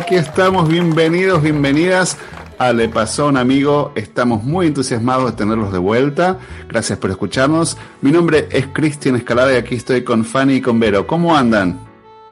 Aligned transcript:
aquí 0.00 0.14
estamos. 0.14 0.66
Bienvenidos, 0.66 1.42
bienvenidas 1.42 2.16
a 2.58 2.72
Le 2.72 2.88
Pasó 2.88 3.26
un 3.26 3.36
Amigo. 3.36 3.92
Estamos 3.94 4.42
muy 4.42 4.66
entusiasmados 4.66 5.26
de 5.26 5.36
tenerlos 5.36 5.72
de 5.72 5.78
vuelta. 5.78 6.38
Gracias 6.68 6.98
por 6.98 7.10
escucharnos. 7.10 7.76
Mi 8.00 8.10
nombre 8.10 8.48
es 8.50 8.66
Cristian 8.68 9.16
Escalada 9.16 9.52
y 9.52 9.56
aquí 9.56 9.74
estoy 9.74 10.02
con 10.02 10.24
Fanny 10.24 10.54
y 10.54 10.60
con 10.62 10.80
Vero. 10.80 11.06
¿Cómo 11.06 11.36
andan? 11.36 11.78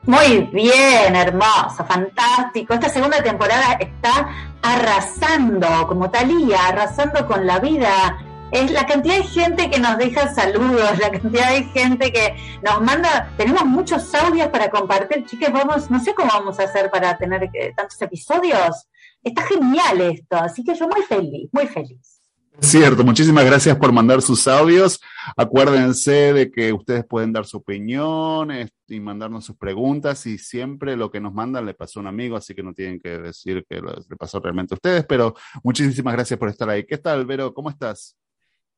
Muy 0.06 0.48
bien, 0.50 1.14
hermoso, 1.14 1.84
fantástico. 1.86 2.72
Esta 2.72 2.88
segunda 2.88 3.22
temporada 3.22 3.74
está 3.78 4.28
arrasando, 4.62 5.68
como 5.88 6.10
Talía, 6.10 6.68
arrasando 6.68 7.26
con 7.26 7.46
la 7.46 7.58
vida. 7.58 8.18
Es 8.50 8.70
la 8.70 8.86
cantidad 8.86 9.16
de 9.16 9.24
gente 9.24 9.68
que 9.68 9.78
nos 9.78 9.98
deja 9.98 10.32
saludos, 10.32 10.98
la 10.98 11.10
cantidad 11.10 11.52
de 11.52 11.64
gente 11.64 12.10
que 12.10 12.34
nos 12.62 12.80
manda. 12.80 13.30
Tenemos 13.36 13.66
muchos 13.66 14.14
audios 14.14 14.48
para 14.48 14.70
compartir, 14.70 15.26
chicas. 15.26 15.52
Vamos, 15.52 15.90
no 15.90 16.00
sé 16.00 16.14
cómo 16.14 16.30
vamos 16.32 16.58
a 16.58 16.62
hacer 16.62 16.90
para 16.90 17.18
tener 17.18 17.50
eh, 17.52 17.74
tantos 17.76 18.00
episodios. 18.00 18.86
Está 19.22 19.42
genial 19.42 20.00
esto, 20.00 20.36
así 20.36 20.64
que 20.64 20.74
yo 20.74 20.88
muy 20.88 21.02
feliz, 21.02 21.50
muy 21.52 21.66
feliz. 21.66 22.22
Cierto, 22.60 23.04
muchísimas 23.04 23.44
gracias 23.44 23.76
por 23.76 23.92
mandar 23.92 24.22
sus 24.22 24.48
audios. 24.48 24.98
Acuérdense 25.36 26.32
de 26.32 26.50
que 26.50 26.72
ustedes 26.72 27.04
pueden 27.04 27.32
dar 27.34 27.44
su 27.44 27.58
opinión 27.58 28.50
y 28.88 28.98
mandarnos 28.98 29.44
sus 29.44 29.56
preguntas 29.56 30.26
y 30.26 30.38
siempre 30.38 30.96
lo 30.96 31.10
que 31.10 31.20
nos 31.20 31.34
mandan 31.34 31.66
le 31.66 31.74
pasó 31.74 32.00
a 32.00 32.02
un 32.02 32.08
amigo, 32.08 32.36
así 32.36 32.54
que 32.54 32.62
no 32.62 32.72
tienen 32.72 32.98
que 32.98 33.18
decir 33.18 33.64
que 33.68 33.76
le 33.80 34.16
pasó 34.16 34.40
realmente 34.40 34.74
a 34.74 34.76
ustedes, 34.76 35.04
pero 35.06 35.34
muchísimas 35.62 36.14
gracias 36.14 36.38
por 36.38 36.48
estar 36.48 36.68
ahí. 36.70 36.84
¿Qué 36.84 36.96
tal, 36.96 37.26
Vero? 37.26 37.52
¿Cómo 37.52 37.68
estás? 37.68 38.16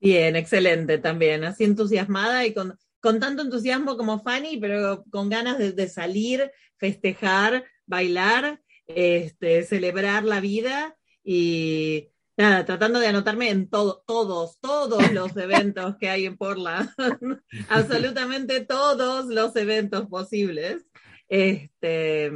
Bien, 0.00 0.34
excelente 0.34 0.98
también, 0.98 1.44
así 1.44 1.64
entusiasmada 1.64 2.46
y 2.46 2.54
con, 2.54 2.78
con 3.00 3.20
tanto 3.20 3.42
entusiasmo 3.42 3.96
como 3.96 4.22
Fanny, 4.22 4.58
pero 4.58 5.04
con 5.10 5.28
ganas 5.28 5.58
de, 5.58 5.72
de 5.72 5.88
salir, 5.88 6.50
festejar, 6.78 7.64
bailar 7.86 8.60
este, 8.94 9.62
celebrar 9.64 10.24
la 10.24 10.40
vida 10.40 10.96
y 11.22 12.08
nada, 12.36 12.64
tratando 12.64 12.98
de 12.98 13.08
anotarme 13.08 13.50
en 13.50 13.68
todo, 13.68 14.02
todos, 14.06 14.58
todos 14.60 15.12
los 15.12 15.36
eventos 15.36 15.96
que 15.96 16.08
hay 16.08 16.26
en 16.26 16.36
Portland, 16.36 16.90
absolutamente 17.68 18.64
todos 18.64 19.26
los 19.26 19.54
eventos 19.56 20.08
posibles, 20.08 20.84
este, 21.28 22.26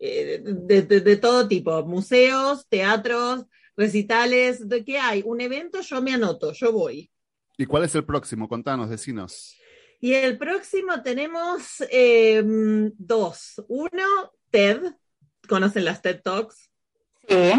eh, 0.00 0.42
de, 0.42 1.16
todo 1.16 1.48
tipo, 1.48 1.84
museos, 1.86 2.66
teatros, 2.68 3.46
recitales, 3.80 4.68
¿de 4.68 4.84
qué 4.84 4.98
hay? 4.98 5.22
Un 5.24 5.40
evento, 5.40 5.80
yo 5.80 6.02
me 6.02 6.12
anoto, 6.12 6.52
yo 6.52 6.70
voy. 6.70 7.10
¿Y 7.56 7.64
cuál 7.64 7.84
es 7.84 7.94
el 7.94 8.04
próximo? 8.04 8.48
Contanos, 8.48 8.90
decinos. 8.90 9.56
Y 10.00 10.12
el 10.12 10.36
próximo 10.36 11.02
tenemos 11.02 11.82
em, 11.90 12.92
dos. 12.96 13.62
Uno, 13.68 14.32
TED, 14.50 14.82
¿Conocen 15.48 15.84
las 15.84 16.00
TED 16.00 16.20
Talks? 16.22 16.70
Sí. 17.26 17.52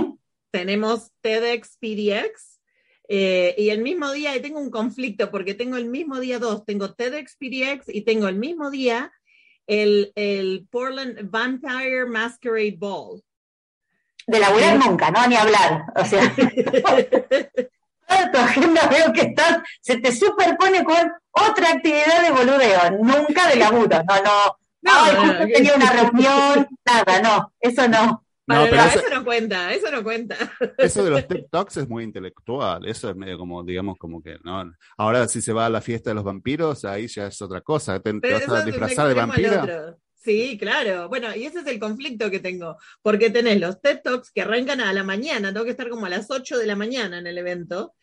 Tenemos 0.51 1.11
TEDx 1.21 1.77
PDX. 1.77 2.61
Eh, 3.09 3.55
y 3.57 3.69
el 3.69 3.81
mismo 3.81 4.11
día, 4.11 4.35
y 4.37 4.41
tengo 4.41 4.59
un 4.59 4.71
conflicto 4.71 5.29
porque 5.29 5.55
tengo 5.55 5.75
el 5.75 5.89
mismo 5.89 6.19
día 6.19 6.39
dos, 6.39 6.63
tengo 6.63 6.93
TEDx 6.93 7.35
PDX 7.35 7.89
y 7.89 8.03
tengo 8.03 8.29
el 8.29 8.37
mismo 8.37 8.71
día 8.71 9.11
el, 9.67 10.13
el 10.15 10.67
Portland 10.69 11.29
Vampire 11.29 12.05
Masquerade 12.05 12.77
Ball. 12.77 13.21
De 14.31 14.39
laburar 14.39 14.79
nunca, 14.79 15.11
¿no? 15.11 15.27
Ni 15.27 15.35
hablar. 15.35 15.83
O 15.93 16.05
sea, 16.05 16.21
toda 18.07 18.31
tu 18.31 18.37
agenda 18.37 18.87
veo 18.87 19.11
que 19.11 19.21
estás, 19.21 19.59
se 19.81 19.97
te 19.97 20.11
superpone 20.13 20.85
con 20.85 21.11
otra 21.31 21.71
actividad 21.71 22.23
de 22.23 22.31
boludeo, 22.31 22.91
nunca 23.01 23.49
de 23.49 23.57
laburo. 23.57 24.03
No, 24.07 24.15
no, 24.23 24.55
no, 24.81 25.39
Ay, 25.39 25.51
tenía 25.51 25.75
una 25.75 25.91
reunión, 26.01 26.67
nada, 26.85 27.21
no, 27.21 27.53
eso 27.59 27.87
no. 27.89 28.25
No, 28.47 28.65
pero 28.69 28.83
eso, 28.83 29.01
no 29.13 29.23
cuenta, 29.23 29.73
eso 29.73 29.91
no 29.91 30.03
cuenta. 30.03 30.35
Eso 30.77 31.03
de 31.03 31.09
los 31.11 31.27
TikToks 31.27 31.77
es 31.77 31.89
muy 31.89 32.03
intelectual, 32.03 32.85
eso 32.85 33.09
es 33.09 33.15
medio 33.15 33.37
como, 33.37 33.63
digamos, 33.63 33.97
como 33.97 34.21
que, 34.21 34.37
¿no? 34.43 34.73
Ahora 34.97 35.27
si 35.27 35.41
se 35.41 35.53
va 35.53 35.67
a 35.67 35.69
la 35.69 35.79
fiesta 35.79 36.09
de 36.09 36.15
los 36.15 36.23
vampiros, 36.23 36.83
ahí 36.85 37.07
ya 37.07 37.27
es 37.27 37.41
otra 37.41 37.61
cosa, 37.61 37.99
¿te, 37.99 38.13
vas 38.13 38.49
a 38.49 38.65
disfrazar 38.65 39.07
de 39.07 39.13
vampira? 39.13 39.95
Sí, 40.23 40.57
claro. 40.59 41.09
Bueno, 41.09 41.35
y 41.35 41.45
ese 41.45 41.59
es 41.61 41.67
el 41.67 41.79
conflicto 41.79 42.29
que 42.29 42.39
tengo, 42.39 42.77
porque 43.01 43.31
tenés 43.31 43.59
los 43.59 43.81
TED 43.81 44.01
Talks 44.03 44.31
que 44.31 44.41
arrancan 44.41 44.79
a 44.79 44.93
la 44.93 45.03
mañana, 45.03 45.51
tengo 45.51 45.65
que 45.65 45.71
estar 45.71 45.89
como 45.89 46.05
a 46.05 46.09
las 46.09 46.29
8 46.29 46.59
de 46.59 46.67
la 46.67 46.75
mañana 46.75 47.17
en 47.17 47.25
el 47.25 47.39
evento, 47.39 47.95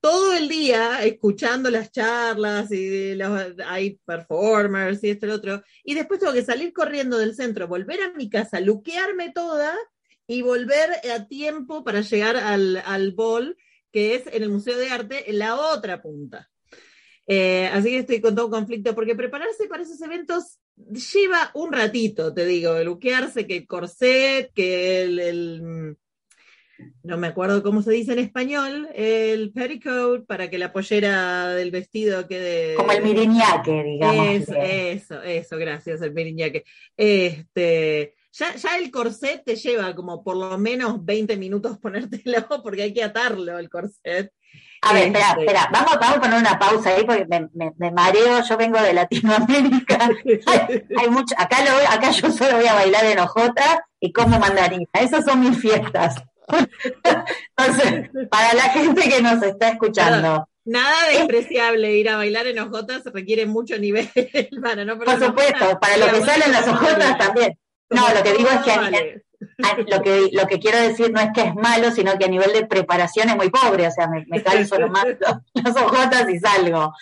todo 0.00 0.34
el 0.34 0.48
día 0.48 1.04
escuchando 1.04 1.70
las 1.70 1.92
charlas 1.92 2.72
y 2.72 3.14
los, 3.14 3.54
hay 3.64 4.00
performers 4.04 5.04
y 5.04 5.10
esto 5.10 5.26
y 5.26 5.28
lo 5.28 5.36
otro, 5.36 5.62
y 5.84 5.94
después 5.94 6.18
tengo 6.18 6.32
que 6.32 6.44
salir 6.44 6.72
corriendo 6.72 7.16
del 7.18 7.36
centro, 7.36 7.68
volver 7.68 8.02
a 8.02 8.12
mi 8.12 8.28
casa, 8.28 8.58
luquearme 8.58 9.30
toda 9.32 9.76
y 10.26 10.42
volver 10.42 10.90
a 11.14 11.28
tiempo 11.28 11.84
para 11.84 12.00
llegar 12.00 12.36
al, 12.36 12.82
al 12.84 13.14
que 13.92 14.16
es 14.16 14.26
en 14.26 14.42
el 14.42 14.48
Museo 14.48 14.76
de 14.78 14.90
Arte, 14.90 15.30
en 15.30 15.38
la 15.38 15.54
otra 15.54 16.02
punta. 16.02 16.51
Eh, 17.26 17.70
así 17.72 17.90
que 17.90 17.98
estoy 17.98 18.20
con 18.20 18.34
todo 18.34 18.50
conflicto, 18.50 18.94
porque 18.94 19.14
prepararse 19.14 19.66
para 19.68 19.82
esos 19.82 20.00
eventos 20.02 20.58
lleva 20.76 21.50
un 21.54 21.72
ratito, 21.72 22.34
te 22.34 22.44
digo, 22.44 22.82
luquearse, 22.82 23.46
que 23.46 23.58
el 23.58 23.66
corset, 23.66 24.52
que 24.52 25.02
el 25.02 25.96
no 27.02 27.16
me 27.16 27.28
acuerdo 27.28 27.62
cómo 27.62 27.82
se 27.82 27.92
dice 27.92 28.12
en 28.12 28.18
español, 28.18 28.88
el 28.94 29.52
petticoat 29.52 30.24
para 30.26 30.48
que 30.50 30.58
la 30.58 30.72
pollera 30.72 31.48
del 31.50 31.70
vestido 31.70 32.26
quede. 32.26 32.74
Como 32.74 32.92
el 32.92 33.02
miriñaque, 33.02 33.82
digamos. 33.82 34.28
Eso, 34.28 34.54
eso, 34.56 35.22
eso, 35.22 35.56
gracias, 35.58 36.02
el 36.02 36.12
miriñaque. 36.12 36.64
Este, 36.96 38.14
ya, 38.32 38.56
ya 38.56 38.78
el 38.78 38.90
corset 38.90 39.44
te 39.44 39.56
lleva 39.56 39.94
como 39.94 40.22
por 40.22 40.36
lo 40.36 40.56
menos 40.58 41.04
20 41.04 41.36
minutos 41.36 41.78
ponértelo 41.78 42.46
porque 42.62 42.82
hay 42.82 42.94
que 42.94 43.04
atarlo 43.04 43.58
el 43.58 43.68
corset. 43.68 44.32
A 44.84 44.92
ver, 44.92 45.04
espera, 45.04 45.28
este, 45.30 45.40
espera, 45.42 45.68
vamos, 45.72 45.96
vamos 46.00 46.16
a 46.16 46.20
poner 46.20 46.38
una 46.40 46.58
pausa 46.58 46.90
ahí 46.90 47.04
porque 47.04 47.24
me, 47.26 47.72
me, 47.76 47.90
mareo, 47.92 48.42
yo 48.42 48.56
vengo 48.56 48.82
de 48.82 48.92
Latinoamérica, 48.92 50.10
hay, 50.98 51.08
mucho, 51.08 51.36
acá, 51.38 51.58
lo, 51.64 51.88
acá 51.88 52.10
yo 52.10 52.32
solo 52.32 52.56
voy 52.56 52.66
a 52.66 52.74
bailar 52.74 53.04
en 53.04 53.20
ojota 53.20 53.86
y 54.00 54.12
como 54.12 54.40
mandarina, 54.40 54.88
esas 54.94 55.24
son 55.24 55.40
mis 55.40 55.56
fiestas. 55.56 56.16
Entonces, 57.56 58.10
para 58.28 58.54
la 58.54 58.64
gente 58.70 59.08
que 59.08 59.22
nos 59.22 59.40
está 59.42 59.68
escuchando. 59.68 60.48
Nada 60.64 61.08
despreciable 61.08 61.92
ir 61.92 62.08
a 62.08 62.16
bailar 62.16 62.46
en 62.46 62.58
ojotas 62.58 63.02
requiere 63.12 63.46
mucho 63.46 63.78
nivel 63.78 64.08
para 64.62 64.84
no 64.84 64.98
Por 64.98 65.18
supuesto, 65.18 65.78
para 65.80 65.96
lo 65.96 66.06
que 66.06 66.24
salen 66.24 66.52
las 66.52 66.66
ojotas 66.66 67.18
también. 67.18 67.58
No, 67.90 68.02
lo 68.12 68.22
que 68.22 68.32
digo 68.32 68.48
es 68.48 68.60
que 68.64 69.22
lo 69.86 70.02
que 70.02 70.28
lo 70.32 70.46
que 70.46 70.58
quiero 70.58 70.78
decir 70.78 71.10
no 71.12 71.20
es 71.20 71.30
que 71.34 71.42
es 71.42 71.54
malo, 71.54 71.90
sino 71.90 72.16
que 72.18 72.24
a 72.24 72.28
nivel 72.28 72.52
de 72.52 72.66
preparación 72.66 73.28
es 73.28 73.36
muy 73.36 73.50
pobre, 73.50 73.86
o 73.86 73.90
sea, 73.90 74.08
me, 74.08 74.24
me 74.26 74.42
calzo 74.42 74.78
nomás 74.78 75.06
las 75.54 75.76
ojotas 75.76 76.28
y 76.28 76.38
salgo. 76.38 76.92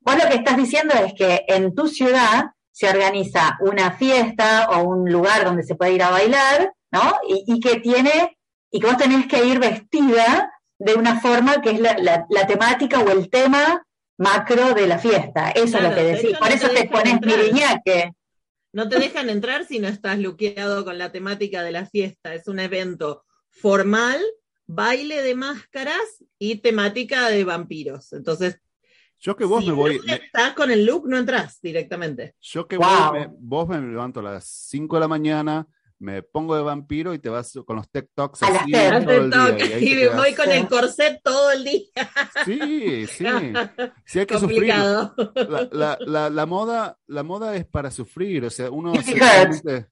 Vos 0.00 0.16
lo 0.16 0.28
que 0.28 0.36
estás 0.36 0.56
diciendo 0.56 0.94
es 0.94 1.12
que 1.14 1.44
en 1.48 1.74
tu 1.74 1.88
ciudad 1.88 2.46
se 2.72 2.88
organiza 2.88 3.58
una 3.60 3.92
fiesta 3.92 4.68
o 4.70 4.82
un 4.82 5.10
lugar 5.10 5.44
donde 5.44 5.62
se 5.62 5.74
puede 5.74 5.92
ir 5.92 6.02
a 6.02 6.10
bailar, 6.10 6.72
¿no? 6.90 7.18
Y, 7.28 7.44
y 7.46 7.60
que 7.60 7.80
tiene 7.80 8.38
y 8.70 8.80
que 8.80 8.86
vos 8.86 8.96
tenés 8.96 9.26
que 9.26 9.44
ir 9.44 9.58
vestida 9.58 10.50
de 10.78 10.94
una 10.94 11.20
forma 11.20 11.60
que 11.60 11.70
es 11.70 11.80
la, 11.80 12.46
temática 12.46 13.00
o 13.00 13.10
el 13.10 13.28
tema 13.28 13.84
macro 14.18 14.74
de 14.74 14.86
la 14.86 14.98
fiesta. 14.98 15.50
Eso 15.50 15.78
es 15.78 15.82
lo 15.82 15.94
que 15.94 16.02
decís. 16.02 16.38
Por 16.38 16.48
eso 16.48 16.68
te, 16.68 16.88
pones 16.88 17.20
miriñaque. 17.20 18.12
No 18.72 18.88
te 18.88 18.98
dejan 18.98 19.30
entrar 19.30 19.66
si 19.66 19.78
no 19.78 19.88
estás 19.88 20.18
luqueado 20.18 20.84
con 20.84 20.98
la 20.98 21.10
temática 21.10 21.62
de 21.62 21.72
la 21.72 21.86
fiesta. 21.86 22.34
Es 22.34 22.46
un 22.46 22.60
evento 22.60 23.24
formal, 23.48 24.20
baile 24.66 25.22
de 25.22 25.34
máscaras 25.34 26.24
y 26.38 26.56
temática 26.56 27.28
de 27.28 27.44
vampiros. 27.44 28.12
Entonces, 28.12 28.60
yo 29.18 29.36
que 29.36 29.44
vos 29.44 29.66
me 29.66 29.72
voy. 29.72 30.00
estás 30.06 30.54
con 30.54 30.70
el 30.70 30.86
look, 30.86 31.06
no 31.06 31.18
entras 31.18 31.60
directamente. 31.60 32.36
Yo 32.40 32.66
que 32.66 32.78
voy, 32.78 32.86
vos 33.38 33.68
me 33.68 33.78
levanto 33.80 34.20
a 34.20 34.22
las 34.22 34.46
5 34.46 34.96
de 34.96 35.00
la 35.00 35.08
mañana, 35.08 35.66
me 36.00 36.22
pongo 36.22 36.56
de 36.56 36.62
vampiro 36.62 37.12
y 37.12 37.18
te 37.18 37.28
vas 37.28 37.52
con 37.66 37.76
los 37.76 37.88
TikToks 37.90 38.42
así 38.42 38.72
todo 38.72 39.12
el 39.12 39.30
día. 39.30 39.78
Y, 39.78 40.08
voy 40.08 40.34
con 40.34 40.50
el 40.50 40.66
corset 40.66 41.20
todo 41.22 41.52
el 41.52 41.64
día. 41.64 42.10
Sí, 42.44 43.06
sí. 43.06 43.24
Sí 44.04 44.18
hay 44.18 44.26
que 44.26 44.38
sufrir. 44.38 44.74
La, 44.74 45.98
la, 46.00 46.30
la, 46.30 46.46
moda, 46.46 46.96
la 47.06 47.22
moda 47.22 47.54
es 47.54 47.66
para 47.66 47.90
sufrir. 47.90 48.44
O 48.44 48.50
sea, 48.50 48.70
uno 48.70 48.92
se, 49.02 49.86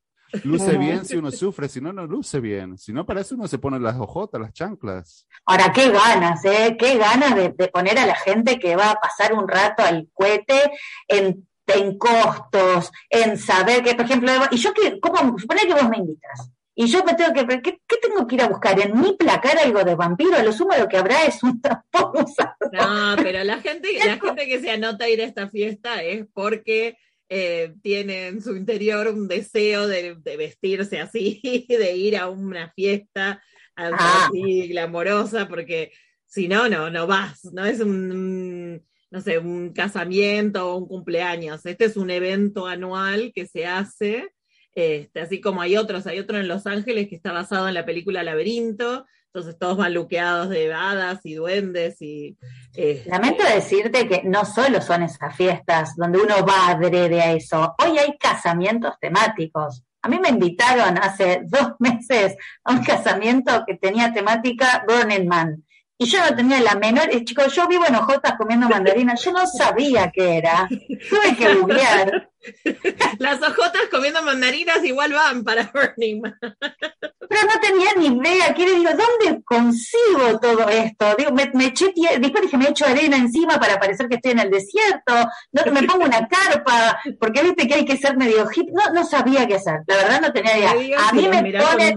luce 0.44 0.76
bien 0.76 1.04
si 1.04 1.16
uno 1.16 1.30
sufre, 1.30 1.68
si 1.68 1.80
no, 1.80 1.92
no 1.92 2.06
luce 2.06 2.40
bien. 2.40 2.78
Si 2.78 2.92
no, 2.92 3.04
para 3.06 3.20
eso 3.20 3.34
uno 3.34 3.46
se 3.46 3.58
pone 3.58 3.78
las 3.78 3.96
ojotas, 3.96 4.40
las 4.40 4.52
chanclas. 4.52 5.26
Ahora, 5.44 5.72
qué 5.72 5.90
ganas, 5.90 6.44
¿eh? 6.44 6.76
Qué 6.78 6.96
ganas 6.96 7.36
de, 7.36 7.54
de 7.56 7.68
poner 7.68 7.98
a 7.98 8.06
la 8.06 8.16
gente 8.16 8.58
que 8.58 8.74
va 8.76 8.92
a 8.92 9.00
pasar 9.00 9.34
un 9.34 9.46
rato 9.46 9.82
al 9.82 10.08
cohete 10.14 10.72
en 11.06 11.46
en 11.74 11.98
costos, 11.98 12.90
en 13.10 13.38
saber 13.38 13.82
que, 13.82 13.94
por 13.94 14.04
ejemplo, 14.04 14.32
y 14.50 14.56
yo 14.56 14.72
que, 14.72 14.98
¿cómo? 15.00 15.38
Supone 15.38 15.62
que 15.62 15.74
vos 15.74 15.88
me 15.88 15.98
invitas. 15.98 16.50
Y 16.74 16.86
yo 16.86 17.02
me 17.04 17.14
tengo 17.14 17.32
que, 17.32 17.44
¿qué, 17.60 17.80
¿qué, 17.88 17.96
tengo 18.00 18.24
que 18.26 18.36
ir 18.36 18.42
a 18.42 18.48
buscar? 18.48 18.78
¿En 18.78 19.00
mi 19.00 19.14
placar 19.14 19.58
algo 19.58 19.82
de 19.82 19.96
vampiro? 19.96 20.36
A 20.36 20.44
lo 20.44 20.52
sumo 20.52 20.76
lo 20.78 20.86
que 20.86 20.96
habrá 20.96 21.24
es 21.24 21.42
un 21.42 21.60
tampón 21.60 22.24
No, 22.72 23.16
pero 23.16 23.42
la 23.42 23.58
gente, 23.60 23.88
la 23.98 24.16
gente 24.20 24.46
que 24.46 24.60
se 24.60 24.70
anota 24.70 25.06
a 25.06 25.08
ir 25.08 25.20
a 25.20 25.24
esta 25.24 25.48
fiesta 25.48 26.04
es 26.04 26.24
porque 26.32 26.96
eh, 27.28 27.74
tiene 27.82 28.28
en 28.28 28.40
su 28.40 28.54
interior 28.54 29.08
un 29.08 29.26
deseo 29.26 29.88
de, 29.88 30.14
de, 30.14 30.36
vestirse 30.36 31.00
así, 31.00 31.42
de 31.68 31.96
ir 31.96 32.16
a 32.16 32.28
una 32.28 32.70
fiesta 32.70 33.42
ah. 33.74 34.28
así 34.28 34.68
glamorosa, 34.68 35.48
porque 35.48 35.92
si 36.26 36.46
no, 36.46 36.68
no, 36.68 36.90
no 36.90 37.06
vas, 37.06 37.44
no 37.52 37.64
es 37.64 37.80
un, 37.80 38.86
no 39.10 39.20
sé, 39.20 39.38
un 39.38 39.72
casamiento 39.72 40.70
o 40.70 40.76
un 40.76 40.88
cumpleaños. 40.88 41.64
Este 41.64 41.86
es 41.86 41.96
un 41.96 42.10
evento 42.10 42.66
anual 42.66 43.32
que 43.34 43.46
se 43.46 43.66
hace, 43.66 44.28
este, 44.74 45.20
así 45.20 45.40
como 45.40 45.60
hay 45.60 45.76
otros, 45.76 46.06
hay 46.06 46.18
otro 46.18 46.38
en 46.38 46.48
Los 46.48 46.66
Ángeles 46.66 47.08
que 47.08 47.16
está 47.16 47.32
basado 47.32 47.68
en 47.68 47.74
la 47.74 47.84
película 47.84 48.22
Laberinto, 48.22 49.06
entonces 49.26 49.58
todos 49.58 49.76
van 49.76 49.92
de 49.92 50.72
hadas 50.72 51.20
y 51.24 51.34
duendes 51.34 52.00
y... 52.00 52.36
Este, 52.74 53.10
Lamento 53.10 53.44
decirte 53.44 54.08
que 54.08 54.22
no 54.24 54.44
solo 54.44 54.80
son 54.80 55.02
esas 55.02 55.36
fiestas 55.36 55.96
donde 55.96 56.18
uno 56.18 56.34
va 56.46 56.68
adrede 56.68 57.20
a 57.20 57.32
eso, 57.32 57.74
hoy 57.84 57.98
hay 57.98 58.16
casamientos 58.18 58.94
temáticos. 59.00 59.82
A 60.02 60.08
mí 60.08 60.18
me 60.20 60.28
invitaron 60.28 60.96
hace 60.98 61.42
dos 61.44 61.72
meses 61.78 62.36
a 62.64 62.72
un 62.72 62.84
casamiento 62.84 63.64
que 63.66 63.74
tenía 63.74 64.12
temática 64.12 64.84
Burning 64.86 65.26
Man 65.26 65.64
y 65.98 66.06
yo 66.06 66.20
no 66.20 66.36
tenía 66.36 66.60
la 66.60 66.76
menor, 66.76 67.10
eh, 67.10 67.24
chicos, 67.24 67.52
yo 67.54 67.66
vivo 67.66 67.84
en 67.86 67.96
Ojotas 67.96 68.34
comiendo 68.38 68.68
mandarinas, 68.68 69.22
yo 69.24 69.32
no 69.32 69.44
sabía 69.46 70.12
qué 70.12 70.38
era, 70.38 70.68
tuve 70.68 71.36
que 71.36 71.54
googlear. 71.54 72.30
Las 73.18 73.42
ojotas 73.42 73.82
comiendo 73.90 74.22
mandarinas 74.22 74.84
igual 74.84 75.12
van 75.12 75.42
para 75.42 75.70
Burning 75.74 76.20
Man. 76.20 76.38
Pero 76.40 77.42
no 77.42 77.60
tenía 77.60 77.90
ni 77.96 78.06
idea, 78.06 78.54
quiero 78.54 78.74
digo, 78.76 78.90
¿dónde 78.90 79.42
consigo 79.44 80.38
todo 80.40 80.68
esto? 80.68 81.14
Digo, 81.18 81.32
me, 81.32 81.50
me 81.54 81.66
eché, 81.66 81.92
después 82.20 82.42
dije, 82.42 82.56
me 82.56 82.68
echo 82.68 82.86
arena 82.86 83.16
encima 83.16 83.58
para 83.58 83.78
parecer 83.78 84.08
que 84.08 84.14
estoy 84.14 84.32
en 84.32 84.40
el 84.40 84.50
desierto, 84.50 85.14
no, 85.52 85.72
me 85.72 85.82
pongo 85.82 86.04
una 86.04 86.28
carpa, 86.28 87.00
porque 87.18 87.42
viste 87.42 87.66
que 87.66 87.74
hay 87.74 87.84
que 87.84 87.96
ser 87.96 88.16
medio 88.16 88.46
hip, 88.54 88.68
no, 88.72 88.92
no 88.92 89.04
sabía 89.04 89.46
qué 89.46 89.56
hacer, 89.56 89.80
la 89.86 89.96
verdad 89.96 90.20
no 90.20 90.32
tenía 90.32 90.58
idea. 90.58 91.08
A 91.08 91.12
mí 91.12 91.28
me 91.28 91.52
pone... 91.58 91.94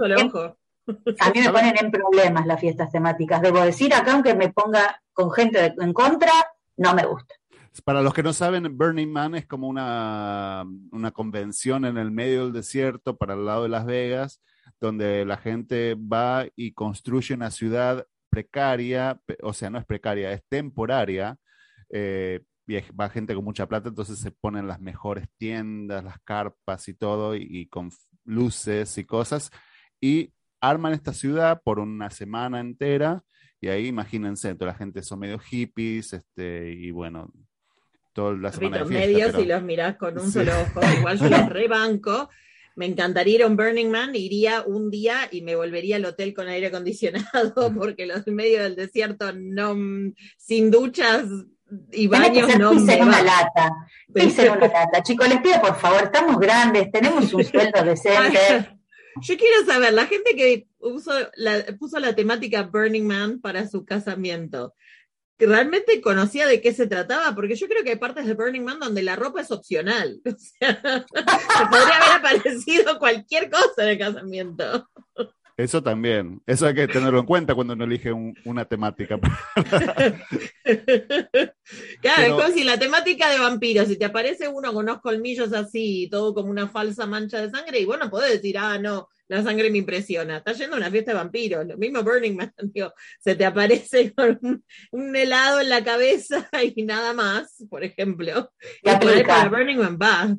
A 1.20 1.30
mí 1.32 1.40
me 1.40 1.52
ponen 1.52 1.76
en 1.80 1.92
problemas 1.92 2.46
las 2.46 2.60
fiestas 2.60 2.92
temáticas. 2.92 3.42
Debo 3.42 3.62
decir 3.62 3.94
acá, 3.94 4.14
aunque 4.14 4.34
me 4.36 4.50
ponga 4.50 5.02
con 5.14 5.32
gente 5.32 5.74
en 5.80 5.94
contra, 5.94 6.32
no 6.78 6.94
me 6.94 7.06
gusta. 7.06 7.36
Para 7.86 8.02
los 8.02 8.14
que 8.14 8.24
no 8.24 8.34
saben, 8.34 8.78
Burning 8.78 9.12
Man 9.12 9.36
es 9.36 9.46
como 9.46 9.68
una, 9.68 10.66
una 10.92 11.12
convención 11.12 11.86
en 11.86 11.98
el 11.98 12.12
medio 12.12 12.44
del 12.44 12.54
desierto 12.54 13.16
para 13.18 13.34
el 13.34 13.46
lado 13.46 13.64
de 13.64 13.70
Las 13.70 13.86
Vegas, 13.86 14.42
donde 14.82 15.26
la 15.26 15.38
gente 15.38 15.96
va 15.96 16.46
y 16.56 16.74
construye 16.74 17.34
una 17.34 17.50
ciudad 17.50 18.06
precaria, 18.30 19.22
o 19.42 19.54
sea, 19.54 19.70
no 19.70 19.78
es 19.78 19.86
precaria, 19.86 20.34
es 20.34 20.44
temporaria. 20.50 21.38
Eh, 21.90 22.42
y 22.68 22.80
va 22.92 23.10
gente 23.10 23.36
con 23.36 23.44
mucha 23.44 23.68
plata, 23.68 23.90
entonces 23.90 24.20
se 24.20 24.32
ponen 24.32 24.68
las 24.68 24.80
mejores 24.80 25.28
tiendas, 25.38 26.04
las 26.04 26.20
carpas 26.22 26.88
y 26.88 26.94
todo, 26.94 27.36
y, 27.36 27.48
y 27.50 27.68
con 27.68 27.90
luces 28.26 28.98
y 28.98 29.06
cosas. 29.06 29.52
Y 30.00 30.34
arman 30.62 30.94
esta 30.94 31.14
ciudad 31.14 31.62
por 31.64 31.80
una 31.80 32.10
semana 32.10 32.60
entera 32.60 33.24
y 33.62 33.68
ahí 33.68 33.88
imagínense, 33.88 34.56
toda 34.56 34.72
la 34.72 34.78
gente 34.78 35.04
son 35.04 35.20
medio 35.20 35.38
hippies, 35.38 36.14
este, 36.14 36.72
y 36.72 36.90
bueno, 36.90 37.32
toda 38.12 38.34
la 38.34 38.52
semana 38.52 38.80
de 38.80 38.86
fiesta, 38.86 39.08
medios 39.08 39.40
y 39.40 39.46
los 39.46 39.62
mirás 39.62 39.98
con 39.98 40.18
un 40.18 40.32
solo 40.32 40.52
ojo, 40.62 40.82
igual 40.98 41.20
yo 41.20 41.30
los 41.30 41.50
rebanco. 41.50 42.30
Me 42.76 42.88
encantaría 42.88 43.36
ir 43.36 43.44
a 43.44 43.48
un 43.48 43.58
Burning 43.58 43.90
Man, 43.92 44.16
iría 44.16 44.64
un 44.66 44.90
día 44.90 45.28
y 45.30 45.42
me 45.44 45.56
volvería 45.56 45.98
al 45.98 46.06
hotel 46.06 46.34
con 46.34 46.48
aire 46.48 46.68
acondicionado, 46.68 47.72
porque 47.78 48.08
los 48.08 48.26
medios 48.26 48.64
del 48.64 48.76
desierto 48.76 49.32
no, 49.34 49.76
sin 50.38 50.72
duchas 50.72 51.26
y 51.92 52.08
baños 52.08 52.58
no 52.58 52.74
me 52.74 53.02
una 53.02 53.22
lata, 53.22 53.76
pisen 54.12 54.54
una 54.54 54.68
lata. 54.68 55.04
Chicos, 55.04 55.30
les 55.30 55.40
pido 55.42 55.62
por 55.62 55.76
favor, 55.76 56.04
estamos 56.04 56.40
grandes, 56.40 56.92
tenemos 56.92 57.32
un 57.32 57.44
sueldo 57.44 57.84
decente. 57.86 58.81
Yo 59.22 59.38
quiero 59.38 59.66
saber, 59.66 59.94
la 59.94 60.06
gente 60.06 60.36
que 60.36 60.68
puso 60.80 61.12
la, 61.36 61.66
puso 61.78 62.00
la 62.00 62.16
temática 62.16 62.64
Burning 62.64 63.06
Man 63.06 63.42
para 63.42 63.68
su 63.68 63.86
casamiento, 63.86 64.74
¿realmente 65.38 66.02
conocía 66.02 66.48
de 66.48 66.62
qué 66.62 66.74
se 66.74 66.88
trataba? 66.88 67.34
Porque 67.36 67.56
yo 67.56 67.68
creo 67.68 67.84
que 67.84 67.92
hay 67.92 67.96
partes 67.98 68.26
de 68.26 68.34
Burning 68.34 68.62
Man 68.62 68.80
donde 68.80 69.04
la 69.04 69.16
ropa 69.16 69.42
es 69.42 69.52
opcional. 69.52 70.22
O 70.26 70.38
sea, 70.38 71.06
podría 71.70 71.98
haber 71.98 72.12
aparecido 72.20 73.00
cualquier 73.00 73.50
cosa 73.50 73.84
en 73.84 73.90
el 73.90 73.98
casamiento. 74.00 74.90
Eso 75.62 75.84
también, 75.84 76.42
eso 76.48 76.66
hay 76.66 76.74
que 76.74 76.88
tenerlo 76.88 77.20
en 77.20 77.26
cuenta 77.28 77.54
cuando 77.54 77.74
uno 77.74 77.84
elige 77.84 78.12
una 78.12 78.66
temática. 78.66 79.20
claro, 82.02 82.24
es 82.24 82.30
como 82.32 82.48
si 82.48 82.64
la 82.64 82.80
temática 82.80 83.30
de 83.30 83.38
vampiros, 83.38 83.88
si 83.88 83.96
te 83.96 84.06
aparece 84.06 84.48
uno 84.48 84.74
con 84.74 84.86
unos 84.86 85.02
colmillos 85.02 85.54
así, 85.54 86.08
todo 86.10 86.34
como 86.34 86.50
una 86.50 86.68
falsa 86.68 87.06
mancha 87.06 87.40
de 87.40 87.52
sangre, 87.52 87.80
y 87.80 87.86
bueno, 87.86 88.10
podés 88.10 88.32
decir, 88.32 88.58
ah, 88.58 88.80
no, 88.80 89.08
la 89.28 89.44
sangre 89.44 89.70
me 89.70 89.78
impresiona. 89.78 90.38
Estás 90.38 90.58
yendo 90.58 90.76
a 90.76 90.80
una 90.80 90.90
fiesta 90.90 91.12
de 91.12 91.18
vampiros, 91.18 91.66
lo 91.68 91.78
mismo 91.78 92.02
Burning 92.04 92.36
Man, 92.36 92.54
se 93.20 93.36
te 93.36 93.46
aparece 93.46 94.14
con 94.14 94.64
un, 94.92 95.16
helado 95.16 95.62
en 95.62 95.70
la 95.70 95.84
cabeza 95.84 96.50
y 96.76 96.84
nada 96.84 97.14
más, 97.14 97.64
por 97.70 97.84
ejemplo. 97.84 98.52
Y 98.82 99.24
para 99.24 99.48
Burning 99.48 99.78
Man 99.78 100.00
va. 100.02 100.36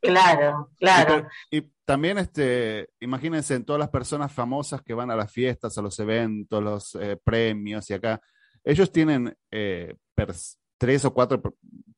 Claro, 0.00 0.70
claro. 0.78 1.26
Y, 1.50 1.73
también, 1.84 2.18
este, 2.18 2.88
imagínense 3.00 3.54
en 3.54 3.64
todas 3.64 3.80
las 3.80 3.90
personas 3.90 4.32
famosas 4.32 4.82
que 4.82 4.94
van 4.94 5.10
a 5.10 5.16
las 5.16 5.30
fiestas, 5.30 5.76
a 5.76 5.82
los 5.82 5.98
eventos, 5.98 6.62
los 6.62 6.94
eh, 6.96 7.18
premios 7.22 7.90
y 7.90 7.94
acá, 7.94 8.20
ellos 8.62 8.90
tienen 8.90 9.36
eh, 9.50 9.94
tres 10.84 11.02
o 11.06 11.14
cuatro 11.14 11.40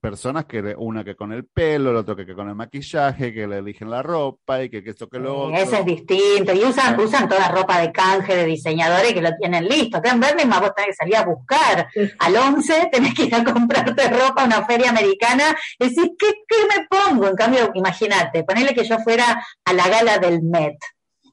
personas 0.01 0.45
que 0.45 0.77
una 0.79 1.03
que 1.03 1.17
con 1.17 1.33
el 1.33 1.45
pelo, 1.45 1.91
el 1.91 1.97
otro 1.97 2.15
que, 2.15 2.25
con 2.37 2.49
el 2.49 2.55
maquillaje, 2.55 3.35
que 3.35 3.49
le 3.49 3.59
eligen 3.59 3.91
la 3.91 4.01
ropa 4.01 4.63
y 4.63 4.71
que, 4.71 4.81
esto 4.87 5.09
que 5.09 5.19
lo 5.19 5.37
otro. 5.37 5.57
Eso 5.57 5.79
es 5.79 5.85
distinto. 5.85 6.53
Y 6.53 6.63
usan, 6.63 7.01
usan 7.01 7.29
toda 7.29 7.49
ropa 7.49 7.81
de 7.81 7.91
canje 7.91 8.37
de 8.37 8.45
diseñadores 8.45 9.13
que 9.13 9.21
lo 9.21 9.35
tienen 9.41 9.65
listo. 9.65 9.97
Acá 9.97 10.13
en 10.13 10.21
Birmingham 10.21 10.61
vos 10.61 10.73
tenés 10.77 10.91
que 10.91 11.03
salir 11.03 11.17
a 11.17 11.25
buscar. 11.25 11.89
Al 12.21 12.37
11 12.37 12.91
tenés 12.93 13.13
que 13.13 13.25
ir 13.25 13.35
a 13.35 13.43
comprarte 13.43 14.09
ropa 14.09 14.43
a 14.43 14.47
una 14.47 14.65
feria 14.65 14.91
americana 14.91 15.57
y 15.81 15.89
decís, 15.89 16.13
¿qué, 16.17 16.29
¿qué 16.47 16.57
me 16.69 16.87
pongo? 16.89 17.27
En 17.27 17.35
cambio, 17.35 17.73
imagínate, 17.75 18.45
ponele 18.45 18.73
que 18.73 18.85
yo 18.85 19.01
fuera 19.01 19.45
a 19.65 19.73
la 19.73 19.89
gala 19.89 20.19
del 20.19 20.45
Met, 20.45 20.79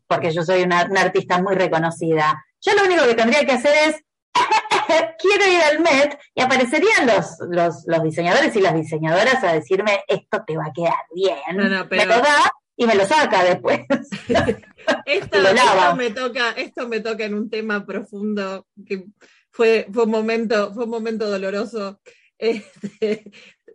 porque 0.08 0.32
yo 0.32 0.42
soy 0.42 0.64
una, 0.64 0.88
una 0.90 1.02
artista 1.02 1.40
muy 1.40 1.54
reconocida. 1.54 2.44
Yo 2.62 2.74
lo 2.74 2.86
único 2.86 3.06
que 3.06 3.14
tendría 3.14 3.46
que 3.46 3.52
hacer 3.52 3.74
es 3.90 4.04
quiero 5.20 5.48
ir 5.48 5.62
al 5.62 5.80
Met 5.80 6.20
y 6.36 6.42
aparecerían 6.42 7.08
los, 7.08 7.38
los, 7.50 7.84
los, 7.86 8.04
diseñadores 8.04 8.56
y 8.56 8.62
las 8.62 8.76
diseñadoras 8.76 9.44
a 9.44 9.54
decirme, 9.54 10.04
esto 10.08 10.44
te 10.46 10.58
va 10.58 10.66
a 10.68 10.74
quedar 10.74 10.94
bien. 11.14 11.38
Me 11.90 12.06
lo 12.06 12.16
da 12.16 12.54
y 12.76 12.86
me 12.86 12.96
lo 12.96 13.06
saca 13.06 13.44
después. 13.44 13.82
esto, 13.90 14.58
esto, 15.06 15.96
me 15.96 16.12
toca, 16.12 16.52
esto 16.52 16.88
me 16.88 17.00
toca 17.00 17.26
en 17.26 17.36
un 17.36 17.50
tema 17.50 17.86
profundo 17.86 18.68
que 18.86 19.06
fue, 19.52 19.88
fue, 19.92 20.04
un, 20.04 20.12
momento, 20.12 20.74
fue 20.74 20.86
un 20.86 20.90
momento 20.90 21.30
doloroso. 21.30 22.00
Este, 22.38 23.32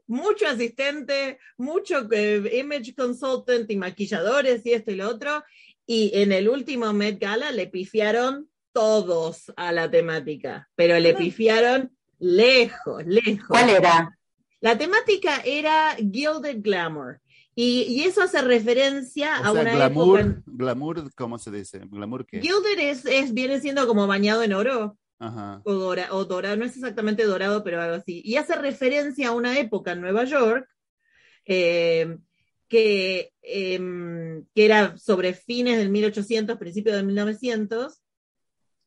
mucho 0.07 0.49
asistente, 0.49 1.39
mucho 1.57 2.09
eh, 2.11 2.59
image 2.59 2.95
consultant 2.95 3.71
y 3.71 3.77
maquilladores 3.77 4.65
y 4.67 4.73
esto 4.73 4.91
y 4.91 4.97
lo 4.97 5.09
otro. 5.09 5.45
Y 5.87 6.11
en 6.15 6.33
el 6.33 6.49
último 6.49 6.93
Met 6.93 7.21
Gala 7.21 7.53
le 7.53 7.67
pifiaron 7.67 8.49
todos 8.79 9.53
a 9.57 9.73
la 9.73 9.91
temática, 9.91 10.69
pero 10.77 11.01
le 11.01 11.13
pifiaron 11.13 11.91
lejos, 12.21 13.05
lejos. 13.07 13.49
¿Cuál 13.49 13.71
era? 13.71 14.17
La 14.61 14.79
temática 14.79 15.43
era 15.45 15.97
Gilded 15.97 16.59
Glamour. 16.63 17.21
Y, 17.57 18.05
eso 18.05 18.23
hace 18.23 18.41
referencia 18.41 19.35
a 19.35 19.51
una 19.51 19.75
glamour, 19.75 20.45
Glamour, 20.47 21.13
¿cómo 21.17 21.41
se 21.41 21.51
dice? 21.51 21.81
¿Glamour 21.91 22.25
qué? 22.25 22.41
Gilded 22.41 22.79
es, 22.79 23.35
viene 23.35 23.59
siendo 23.61 23.85
como 23.89 24.07
bañado 24.07 24.45
en 24.45 24.53
oro. 24.53 24.97
O, 25.65 26.25
dorado, 26.25 26.57
no 26.57 26.65
es 26.65 26.77
exactamente 26.77 27.25
dorado, 27.25 27.65
pero 27.65 27.83
algo 27.83 27.97
así. 27.97 28.23
Y 28.25 28.37
hace 28.37 28.55
referencia 28.55 29.29
a 29.29 29.33
una 29.33 29.59
época 29.59 29.91
en 29.91 30.03
Nueva 30.03 30.23
York 30.23 30.69
eh, 31.47 32.17
que, 32.69 33.33
em, 33.43 34.45
que 34.55 34.65
era 34.65 34.97
sobre 34.97 35.35
fines 35.35 35.79
del 35.79 35.89
1800, 35.89 36.59
principios 36.59 36.95
del 36.95 37.07
1900, 37.07 38.01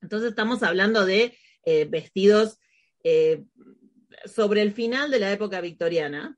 entonces 0.01 0.29
estamos 0.29 0.63
hablando 0.63 1.05
de 1.05 1.37
eh, 1.63 1.85
vestidos 1.85 2.59
eh, 3.03 3.43
sobre 4.25 4.61
el 4.61 4.71
final 4.71 5.11
de 5.11 5.19
la 5.19 5.31
época 5.31 5.61
victoriana. 5.61 6.37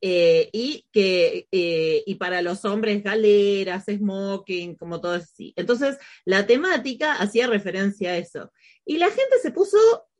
Eh, 0.00 0.50
y 0.52 0.84
que 0.90 1.46
y 1.50 2.14
para 2.16 2.42
los 2.42 2.64
hombres 2.64 3.04
galeras, 3.04 3.84
smoking, 3.84 4.74
como 4.74 5.00
todo 5.00 5.12
así. 5.12 5.52
Entonces, 5.54 5.96
la 6.24 6.44
temática 6.44 7.12
hacía 7.14 7.46
referencia 7.46 8.10
a 8.10 8.16
eso. 8.16 8.50
Y 8.84 8.98
la 8.98 9.06
gente 9.06 9.38
se 9.40 9.52
puso 9.52 9.78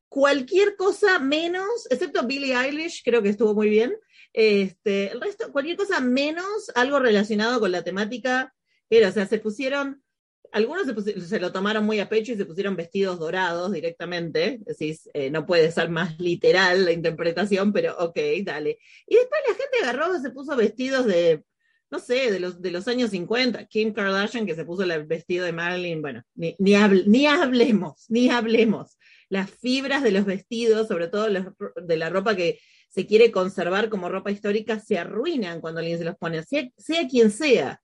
cualquier 0.08 0.76
cosa 0.76 1.18
menos, 1.18 1.86
excepto 1.90 2.26
Billie 2.26 2.54
Eilish, 2.54 3.02
creo 3.04 3.22
que 3.22 3.30
estuvo 3.30 3.54
muy 3.54 3.68
bien, 3.68 3.94
Este, 4.32 5.10
el 5.10 5.20
resto, 5.20 5.50
cualquier 5.52 5.76
cosa 5.76 6.00
menos 6.00 6.70
algo 6.74 6.98
relacionado 6.98 7.60
con 7.60 7.72
la 7.72 7.82
temática, 7.82 8.54
era, 8.90 9.08
o 9.08 9.12
sea, 9.12 9.26
se 9.26 9.38
pusieron, 9.38 10.02
algunos 10.52 10.86
se, 11.04 11.40
lo 11.40 11.52
tomaron 11.52 11.84
muy 11.84 12.00
a 12.00 12.08
pecho 12.08 12.32
y 12.32 12.36
se 12.36 12.46
pusieron 12.46 12.76
vestidos 12.76 13.18
dorados 13.18 13.72
directamente, 13.72 14.60
decís, 14.64 15.08
eh, 15.14 15.30
no 15.30 15.46
puede 15.46 15.70
ser 15.70 15.90
más 15.90 16.18
literal 16.18 16.84
la 16.84 16.92
interpretación, 16.92 17.72
pero 17.72 17.96
ok, 17.98 18.18
dale. 18.44 18.78
Y 19.06 19.16
después 19.16 19.40
la 19.48 19.54
gente 19.54 19.78
agarró, 19.82 20.20
se 20.20 20.30
puso 20.30 20.56
vestidos 20.56 21.06
de 21.06 21.44
no 21.90 21.98
sé, 21.98 22.30
de 22.30 22.40
los, 22.40 22.60
de 22.60 22.70
los 22.70 22.86
años 22.86 23.10
50, 23.10 23.66
Kim 23.66 23.92
Kardashian 23.92 24.46
que 24.46 24.54
se 24.54 24.64
puso 24.64 24.82
el 24.82 25.06
vestido 25.06 25.44
de 25.46 25.52
Marilyn, 25.52 26.02
bueno, 26.02 26.22
ni, 26.34 26.54
ni, 26.58 26.74
ni 27.06 27.26
hablemos, 27.26 28.04
ni 28.08 28.28
hablemos. 28.30 28.98
Las 29.30 29.50
fibras 29.50 30.02
de 30.02 30.10
los 30.10 30.24
vestidos, 30.24 30.88
sobre 30.88 31.08
todo 31.08 31.28
de 31.28 31.96
la 31.96 32.10
ropa 32.10 32.36
que 32.36 32.60
se 32.88 33.06
quiere 33.06 33.30
conservar 33.30 33.88
como 33.88 34.08
ropa 34.08 34.30
histórica, 34.30 34.80
se 34.80 34.98
arruinan 34.98 35.60
cuando 35.60 35.80
alguien 35.80 35.98
se 35.98 36.04
los 36.04 36.16
pone, 36.16 36.42
sea, 36.42 36.68
sea 36.76 37.06
quien 37.08 37.30
sea. 37.30 37.80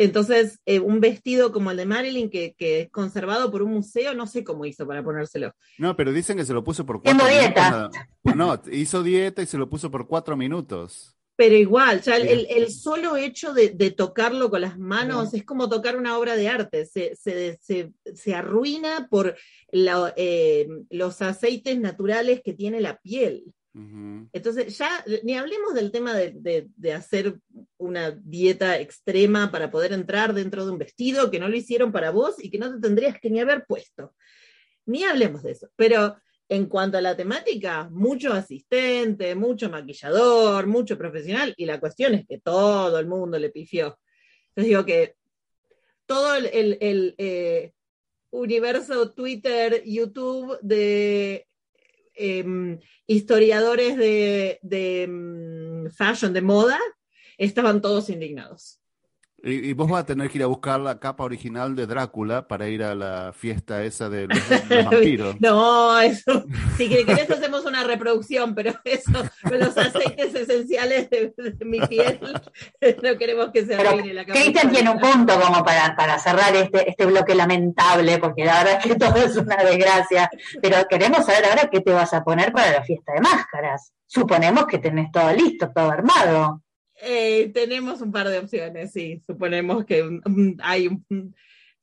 Entonces, 0.00 0.60
eh, 0.64 0.78
un 0.78 1.00
vestido 1.00 1.50
como 1.50 1.72
el 1.72 1.76
de 1.76 1.84
Marilyn, 1.84 2.30
que, 2.30 2.54
que, 2.56 2.82
es 2.82 2.90
conservado 2.90 3.50
por 3.50 3.62
un 3.62 3.72
museo, 3.72 4.14
no 4.14 4.28
sé 4.28 4.44
cómo 4.44 4.64
hizo 4.64 4.86
para 4.86 5.02
ponérselo. 5.02 5.52
No, 5.76 5.96
pero 5.96 6.12
dicen 6.12 6.36
que 6.36 6.44
se 6.44 6.54
lo 6.54 6.62
puso 6.62 6.86
por 6.86 7.02
cuatro 7.02 7.26
dieta. 7.26 7.90
No, 8.22 8.62
hizo 8.70 9.02
dieta 9.02 9.42
y 9.42 9.46
se 9.46 9.58
lo 9.58 9.68
puso 9.68 9.90
por 9.90 10.06
cuatro 10.06 10.36
minutos. 10.36 11.16
Pero 11.34 11.56
igual, 11.56 12.00
ya 12.00 12.16
el, 12.16 12.46
el, 12.48 12.70
solo 12.70 13.16
hecho 13.16 13.52
de, 13.52 13.70
de, 13.70 13.90
tocarlo 13.90 14.50
con 14.50 14.60
las 14.60 14.78
manos 14.78 15.34
es 15.34 15.44
como 15.44 15.68
tocar 15.68 15.96
una 15.96 16.16
obra 16.16 16.36
de 16.36 16.48
arte, 16.48 16.86
se, 16.86 17.16
se, 17.16 17.58
se, 17.60 17.92
se 18.14 18.34
arruina 18.36 19.08
por 19.10 19.36
la, 19.72 20.12
eh, 20.16 20.68
los 20.90 21.22
aceites 21.22 21.78
naturales 21.78 22.40
que 22.44 22.54
tiene 22.54 22.80
la 22.80 22.98
piel. 23.00 23.52
Entonces, 24.32 24.76
ya 24.76 25.04
ni 25.22 25.36
hablemos 25.36 25.72
del 25.74 25.92
tema 25.92 26.12
de, 26.12 26.68
de, 26.74 26.92
hacer 26.92 27.38
una 27.76 28.10
dieta 28.10 28.80
extrema 28.80 29.52
para 29.52 29.70
poder 29.70 29.92
entrar 29.92 30.34
dentro 30.34 30.64
de 30.64 30.72
un 30.72 30.78
vestido 30.78 31.30
que 31.30 31.38
no 31.38 31.48
lo 31.48 31.56
hicieron 31.56 31.92
para 31.92 32.10
vos 32.10 32.42
y 32.42 32.50
que 32.50 32.58
no 32.58 32.74
te 32.74 32.80
tendrías 32.80 33.20
que 33.20 33.30
ni 33.30 33.40
haber 33.40 33.66
puesto. 33.66 34.14
Ni 34.86 35.04
hablemos 35.04 35.44
de 35.44 35.52
eso. 35.52 35.68
Pero 35.76 36.16
en 36.48 36.66
cuanto 36.66 36.98
a 36.98 37.02
la 37.02 37.16
temática, 37.16 37.88
mucho 37.90 38.32
asistente, 38.32 39.34
mucho 39.34 39.68
maquillador, 39.68 40.66
mucho 40.66 40.96
profesional, 40.96 41.54
y 41.56 41.66
la 41.66 41.78
cuestión 41.78 42.14
es 42.14 42.26
que 42.26 42.38
todo 42.38 42.98
el 42.98 43.06
mundo 43.06 43.38
le 43.38 43.50
pifió. 43.50 43.98
Entonces 44.48 44.68
digo 44.70 44.84
que 44.84 45.14
todo 46.06 46.34
el, 46.36 46.78
el, 46.80 47.14
eh, 47.18 47.72
universo 48.30 49.12
Twitter, 49.12 49.82
YouTube 49.84 50.58
de 50.62 51.46
em, 52.18 52.78
historiadores 53.06 53.96
de, 53.96 54.58
de 54.62 55.02
em, 55.04 55.90
fashion, 55.90 56.32
de 56.32 56.42
moda, 56.42 56.78
estaban 57.38 57.80
todos 57.80 58.10
indignados. 58.10 58.77
Y, 59.40 59.72
vos 59.72 59.88
vas 59.88 60.00
a 60.02 60.06
tener 60.06 60.28
que 60.28 60.38
ir 60.38 60.42
a 60.42 60.48
buscar 60.48 60.80
la 60.80 60.98
capa 60.98 61.22
original 61.22 61.76
de 61.76 61.86
Drácula 61.86 62.48
para 62.48 62.68
ir 62.68 62.82
a 62.82 62.96
la 62.96 63.32
fiesta 63.32 63.84
esa 63.84 64.08
de 64.08 64.26
los, 64.26 64.38
vampiros. 64.84 65.40
no, 65.40 66.00
eso, 66.00 66.44
si 66.76 66.88
querés 66.88 67.30
hacemos 67.30 67.64
una 67.64 67.84
reproducción, 67.84 68.56
pero 68.56 68.74
eso, 68.82 69.24
los 69.48 69.78
aceites 69.78 70.34
esenciales 70.34 71.08
de, 71.08 71.32
mi 71.64 71.78
piel, 71.82 72.18
no 73.02 73.16
queremos 73.16 73.50
que 73.52 73.64
se 73.64 73.76
arruine 73.76 74.12
la 74.12 74.26
capa. 74.26 74.40
Cristian 74.40 74.72
tiene 74.72 74.90
un 74.90 74.98
punto 74.98 75.40
como 75.40 75.64
para, 75.64 75.94
para 75.94 76.18
cerrar 76.18 76.56
este, 76.56 76.90
este 76.90 77.06
bloque 77.06 77.36
lamentable, 77.36 78.18
porque 78.18 78.44
la 78.44 78.64
verdad 78.64 78.80
es 78.84 78.92
que 78.92 78.94
todo 78.98 79.16
es 79.18 79.36
una 79.36 79.56
desgracia, 79.56 80.28
pero 80.60 80.78
queremos 80.88 81.24
saber 81.24 81.44
ahora 81.44 81.70
qué 81.70 81.80
te 81.80 81.92
vas 81.92 82.12
a 82.12 82.24
poner 82.24 82.52
para 82.52 82.72
la 82.72 82.82
fiesta 82.82 83.12
de 83.12 83.20
máscaras. 83.20 83.92
Suponemos 84.04 84.66
que 84.66 84.78
tenés 84.78 85.12
todo 85.12 85.32
listo, 85.32 85.70
todo 85.72 85.90
armado. 85.90 86.62
Eh, 87.00 87.50
tenemos 87.54 88.00
un 88.00 88.12
par 88.12 88.28
de 88.28 88.38
opciones, 88.38 88.92
sí. 88.92 89.22
Suponemos 89.26 89.84
que 89.84 90.20
hay 90.62 90.88
un, 90.88 91.34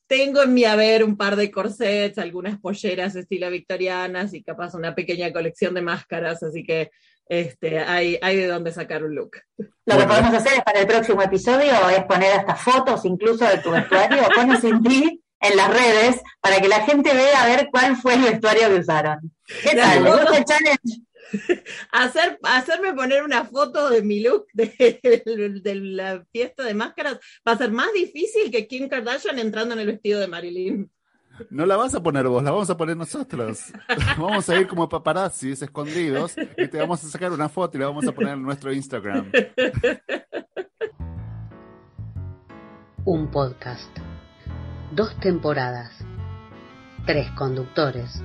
tengo 0.07 0.43
en 0.43 0.53
mi 0.53 0.65
haber 0.65 1.03
un 1.03 1.17
par 1.17 1.35
de 1.35 1.51
corsets, 1.51 2.17
algunas 2.17 2.59
polleras 2.59 3.15
estilo 3.15 3.49
victorianas 3.49 4.33
y 4.33 4.43
capaz 4.43 4.75
una 4.75 4.93
pequeña 4.93 5.31
colección 5.33 5.73
de 5.73 5.81
máscaras, 5.81 6.43
así 6.43 6.63
que 6.63 6.91
este, 7.27 7.79
hay, 7.79 8.19
hay 8.21 8.37
de 8.37 8.47
dónde 8.47 8.71
sacar 8.71 9.03
un 9.03 9.15
look. 9.15 9.37
Lo 9.57 9.97
que 9.97 10.03
podemos 10.03 10.33
hacer 10.33 10.53
es 10.53 10.63
para 10.63 10.79
el 10.79 10.87
próximo 10.87 11.21
episodio 11.21 11.71
es 11.89 12.03
poner 12.05 12.33
hasta 12.33 12.55
fotos 12.55 13.03
incluso 13.05 13.45
de 13.45 13.57
tu 13.57 13.71
vestuario, 13.71 14.23
pones 14.35 14.63
en 14.63 14.83
ti 14.83 15.21
en 15.39 15.57
las 15.57 15.69
redes 15.69 16.21
para 16.39 16.59
que 16.59 16.67
la 16.67 16.81
gente 16.81 17.13
vea 17.13 17.43
a 17.43 17.47
ver 17.47 17.69
cuál 17.71 17.95
fue 17.95 18.13
el 18.13 18.21
vestuario 18.21 18.69
que 18.69 18.79
usaron. 18.79 19.31
¿Qué 19.63 19.75
tal? 19.75 20.03
¿Les 20.03 20.13
gusta 20.13 20.37
el 20.37 20.45
challenge? 20.45 21.01
Hacer, 21.91 22.39
hacerme 22.43 22.93
poner 22.93 23.23
una 23.23 23.45
foto 23.45 23.89
de 23.89 24.01
mi 24.01 24.21
look 24.21 24.47
de, 24.53 24.99
la 25.83 26.25
fiesta 26.31 26.63
de 26.63 26.73
máscaras 26.73 27.19
va 27.47 27.53
a 27.53 27.57
ser 27.57 27.71
más 27.71 27.91
difícil 27.93 28.51
que 28.51 28.67
Kim 28.67 28.87
Kardashian 28.87 29.39
entrando 29.39 29.73
en 29.73 29.81
el 29.81 29.87
vestido 29.87 30.19
de 30.19 30.27
Marilyn. 30.27 30.91
No 31.49 31.65
la 31.65 31.75
vas 31.75 31.93
a 31.93 32.01
poner 32.01 32.27
vos, 32.27 32.41
la 32.43 32.51
vamos 32.51 32.69
a 32.69 32.77
poner 32.77 32.95
nosotros. 32.95 33.73
Vamos 34.17 34.47
a 34.49 34.57
ir 34.57 34.67
como 34.67 34.87
paparazzis 34.87 35.61
escondidos 35.61 36.33
y 36.57 36.67
te 36.69 36.77
vamos 36.77 37.03
a 37.03 37.09
sacar 37.09 37.33
una 37.33 37.49
foto 37.49 37.75
y 37.75 37.81
la 37.81 37.87
vamos 37.87 38.07
a 38.07 38.13
poner 38.13 38.35
en 38.35 38.43
nuestro 38.43 38.71
Instagram. 38.71 39.29
Un 43.03 43.29
podcast. 43.29 43.91
Dos 44.93 45.19
temporadas. 45.19 45.91
Tres 47.05 47.29
conductores 47.31 48.21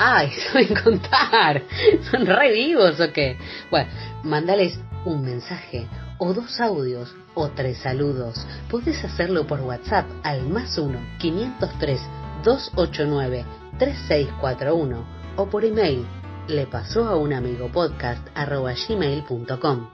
Ay, 0.00 0.30
saben 0.52 0.74
contar. 0.76 1.60
¿Son 2.08 2.24
re 2.24 2.52
vivos 2.52 3.00
o 3.00 3.12
qué? 3.12 3.36
Bueno, 3.68 3.90
mandales 4.22 4.78
un 5.04 5.22
mensaje 5.22 5.88
o 6.18 6.32
dos 6.32 6.60
audios 6.60 7.12
o 7.34 7.48
tres 7.48 7.78
saludos. 7.78 8.46
Podés 8.70 9.04
hacerlo 9.04 9.44
por 9.46 9.60
WhatsApp 9.60 10.06
al 10.22 10.46
más 10.48 10.78
1 10.78 10.96
503 11.18 12.00
289 12.44 13.44
3641 13.78 15.04
o 15.36 15.46
por 15.46 15.64
email 15.64 16.06
le 16.46 16.66
pasó 16.68 17.08
a 17.08 17.16
un 17.16 17.32
amigo 17.32 17.68
podcast 17.68 18.24
arroba 18.36 18.74
gmail.com. 18.74 19.88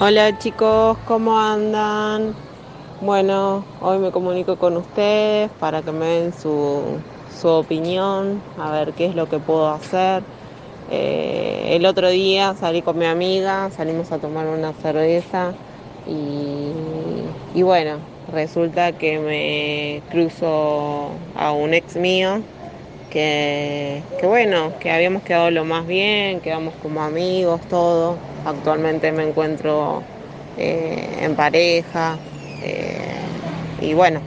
Hola 0.00 0.38
chicos, 0.38 0.96
¿cómo 1.06 1.38
andan? 1.38 2.34
Bueno, 3.02 3.62
hoy 3.82 3.98
me 3.98 4.10
comunico 4.10 4.56
con 4.56 4.78
ustedes 4.78 5.50
para 5.60 5.82
que 5.82 5.92
me 5.92 6.06
den 6.06 6.32
su 6.32 6.98
su 7.30 7.48
opinión, 7.48 8.40
a 8.58 8.70
ver 8.70 8.92
qué 8.92 9.06
es 9.06 9.14
lo 9.14 9.28
que 9.28 9.38
puedo 9.38 9.68
hacer. 9.68 10.22
Eh, 10.92 11.76
el 11.76 11.86
otro 11.86 12.08
día 12.08 12.54
salí 12.58 12.82
con 12.82 12.98
mi 12.98 13.06
amiga, 13.06 13.70
salimos 13.70 14.10
a 14.12 14.18
tomar 14.18 14.46
una 14.46 14.72
cerveza 14.72 15.52
y, 16.06 17.62
bueno, 17.62 17.98
resulta 18.32 18.92
que 18.92 19.18
me 19.18 20.02
cruzo 20.10 21.10
a 21.36 21.52
un 21.52 21.74
ex 21.74 21.96
mío 21.96 22.40
que, 23.10 24.02
bueno, 24.22 24.72
que 24.80 24.90
habíamos 24.90 25.22
quedado 25.22 25.50
lo 25.50 25.64
más 25.64 25.86
bien, 25.86 26.40
quedamos 26.40 26.74
como 26.82 27.02
amigos, 27.02 27.60
todo. 27.68 28.16
Actualmente 28.44 29.12
me 29.12 29.28
encuentro 29.28 30.02
eh, 30.58 31.18
en 31.20 31.34
pareja 31.36 32.16
eh, 32.62 32.94
y 33.80 33.94
bueno, 33.94 34.20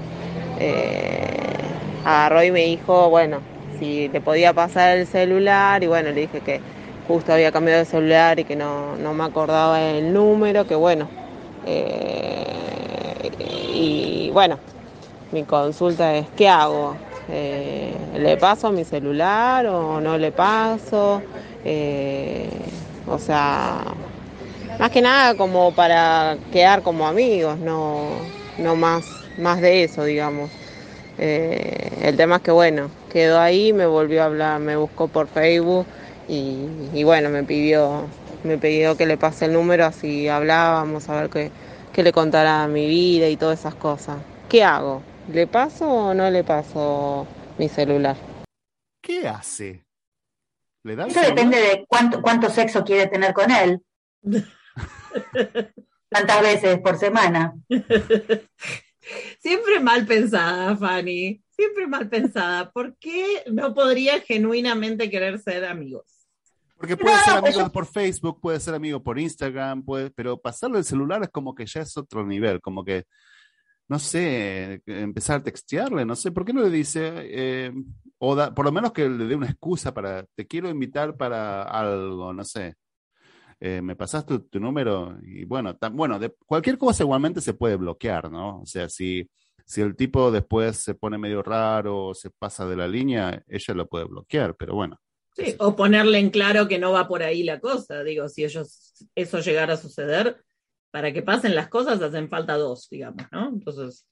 agarró 2.05 2.43
y 2.43 2.51
me 2.51 2.61
dijo, 2.61 3.09
bueno, 3.09 3.39
si 3.79 4.07
le 4.09 4.21
podía 4.21 4.53
pasar 4.53 4.97
el 4.97 5.07
celular 5.07 5.83
y 5.83 5.87
bueno, 5.87 6.11
le 6.11 6.21
dije 6.21 6.41
que 6.41 6.61
justo 7.07 7.33
había 7.33 7.51
cambiado 7.51 7.79
de 7.79 7.85
celular 7.85 8.39
y 8.39 8.43
que 8.43 8.55
no, 8.55 8.95
me 8.95 9.23
acordaba 9.23 9.81
el 9.81 10.13
número, 10.13 10.65
que 10.65 10.75
bueno. 10.75 11.07
Eh, 11.65 12.45
y 13.73 14.29
bueno, 14.31 14.57
mi 15.31 15.43
consulta 15.43 16.15
es, 16.15 16.27
¿qué 16.35 16.47
hago? 16.47 16.95
Eh, 17.29 17.93
¿Le 18.17 18.37
paso 18.37 18.71
mi 18.71 18.83
celular 18.83 19.65
o 19.67 20.01
no 20.01 20.17
le 20.17 20.31
paso? 20.31 21.21
Eh, 21.65 22.49
o 23.07 23.17
sea, 23.17 23.83
más 24.79 24.89
que 24.91 25.01
nada 25.01 25.35
como 25.35 25.71
para 25.71 26.37
quedar 26.51 26.81
como 26.81 27.07
amigos, 27.07 27.57
no, 27.59 28.09
no 28.57 28.75
más, 28.75 29.05
más 29.37 29.61
de 29.61 29.83
eso, 29.83 30.03
digamos. 30.03 30.49
Eh, 31.17 31.99
el 32.01 32.17
tema 32.17 32.37
es 32.37 32.41
que 32.41 32.51
bueno, 32.51 32.89
quedó 33.11 33.39
ahí, 33.39 33.73
me 33.73 33.85
volvió 33.85 34.23
a 34.23 34.25
hablar, 34.25 34.59
me 34.59 34.75
buscó 34.75 35.07
por 35.07 35.27
Facebook 35.27 35.85
y, 36.27 37.03
bueno, 37.03 37.29
me 37.29 37.43
pidió, 37.43 38.07
me 38.43 38.57
pidió 38.57 38.97
que 38.97 39.05
le 39.05 39.17
pase 39.17 39.45
el 39.45 39.53
número 39.53 39.85
así 39.85 40.27
hablábamos, 40.27 41.09
a 41.09 41.21
ver 41.21 41.29
qué, 41.29 41.51
qué 41.91 42.01
le 42.01 42.11
contara 42.11 42.67
mi 42.67 42.87
vida 42.87 43.27
y 43.29 43.37
todas 43.37 43.59
esas 43.59 43.75
cosas. 43.75 44.17
¿Qué 44.49 44.63
hago? 44.63 45.01
¿Le 45.31 45.47
paso 45.47 45.89
o 45.89 46.13
no 46.13 46.29
le 46.29 46.43
paso 46.43 47.27
mi 47.57 47.69
celular? 47.69 48.15
¿Qué 49.01 49.27
hace? 49.27 49.83
¿Le 50.83 50.95
da 50.95 51.07
Eso 51.07 51.21
depende 51.21 51.57
de 51.57 51.85
cuánto, 51.87 52.21
cuánto 52.21 52.49
sexo 52.49 52.83
quiere 52.83 53.07
tener 53.07 53.33
con 53.33 53.51
él. 53.51 53.81
¿Cuántas 56.09 56.41
veces 56.41 56.79
por 56.79 56.97
semana? 56.97 57.53
Siempre 59.43 59.79
mal 59.81 60.05
pensada, 60.07 60.75
Fanny. 60.77 61.43
Siempre 61.49 61.85
mal 61.85 62.09
pensada. 62.09 62.71
¿Por 62.71 62.95
qué 62.97 63.43
no 63.51 63.73
podría 63.73 64.21
genuinamente 64.21 65.09
querer 65.09 65.37
ser 65.39 65.65
amigos? 65.65 66.29
Porque 66.77 66.95
puede 66.97 67.17
ser 67.19 67.33
amigo 67.35 67.69
por 67.71 67.85
Facebook, 67.85 68.39
puede 68.41 68.59
ser 68.59 68.73
amigo 68.73 69.03
por 69.03 69.19
Instagram, 69.19 69.83
puede, 69.83 70.09
pero 70.11 70.37
pasarlo 70.37 70.77
el 70.77 70.83
celular 70.85 71.21
es 71.23 71.29
como 71.29 71.53
que 71.53 71.65
ya 71.65 71.81
es 71.81 71.95
otro 71.97 72.25
nivel, 72.25 72.59
como 72.61 72.83
que, 72.83 73.03
no 73.87 73.99
sé, 73.99 74.81
empezar 74.85 75.39
a 75.39 75.43
textearle, 75.43 76.03
no 76.05 76.15
sé, 76.15 76.31
¿por 76.31 76.43
qué 76.43 76.51
no 76.51 76.61
le 76.61 76.69
dice, 76.69 77.11
eh, 77.15 77.71
o 78.17 78.35
da- 78.35 78.53
por 78.53 78.65
lo 78.65 78.71
menos 78.73 78.91
que 78.91 79.07
le 79.07 79.25
dé 79.25 79.35
una 79.35 79.49
excusa 79.49 79.93
para, 79.93 80.25
te 80.35 80.45
quiero 80.47 80.69
invitar 80.69 81.15
para 81.15 81.63
algo, 81.63 82.33
no 82.33 82.43
sé, 82.43 82.75
eh, 83.65 83.81
me 83.81 83.95
pasas 83.95 84.25
tu, 84.25 84.39
tu 84.49 84.59
número 84.59 85.17
y 85.23 85.45
bueno, 85.45 85.77
tan- 85.77 85.95
bueno, 85.95 86.19
de 86.19 86.35
cualquier 86.45 86.77
cosa 86.77 87.03
igualmente 87.03 87.39
se 87.39 87.53
puede 87.53 87.77
bloquear, 87.77 88.29
¿no? 88.29 88.59
O 88.59 88.65
sea, 88.65 88.89
si, 88.89 89.29
si 89.65 89.79
el 89.79 89.95
tipo 89.95 90.31
después 90.31 90.75
se 90.75 90.95
pone 90.95 91.17
medio 91.17 91.41
raro 91.41 92.07
o 92.07 92.13
se 92.13 92.29
pasa 92.29 92.67
de 92.67 92.75
la 92.75 92.89
línea, 92.89 93.41
ella 93.47 93.73
lo 93.73 93.87
puede 93.87 94.03
bloquear, 94.03 94.55
pero 94.55 94.75
bueno. 94.75 94.99
Sí, 95.35 95.55
o 95.59 95.75
ponerle 95.77 96.19
en 96.19 96.29
claro 96.29 96.67
que 96.67 96.77
no 96.77 96.91
va 96.91 97.07
por 97.07 97.23
ahí 97.23 97.43
la 97.43 97.61
cosa. 97.61 98.03
Digo, 98.03 98.27
si 98.27 98.43
ellos 98.43 98.93
eso 99.15 99.39
llegara 99.39 99.75
a 99.75 99.77
suceder, 99.77 100.43
para 100.91 101.13
que 101.13 101.21
pasen 101.23 101.55
las 101.55 101.69
cosas 101.69 102.01
hacen 102.01 102.27
falta 102.29 102.55
dos, 102.57 102.89
digamos, 102.91 103.23
¿no? 103.31 103.47
Entonces, 103.47 104.05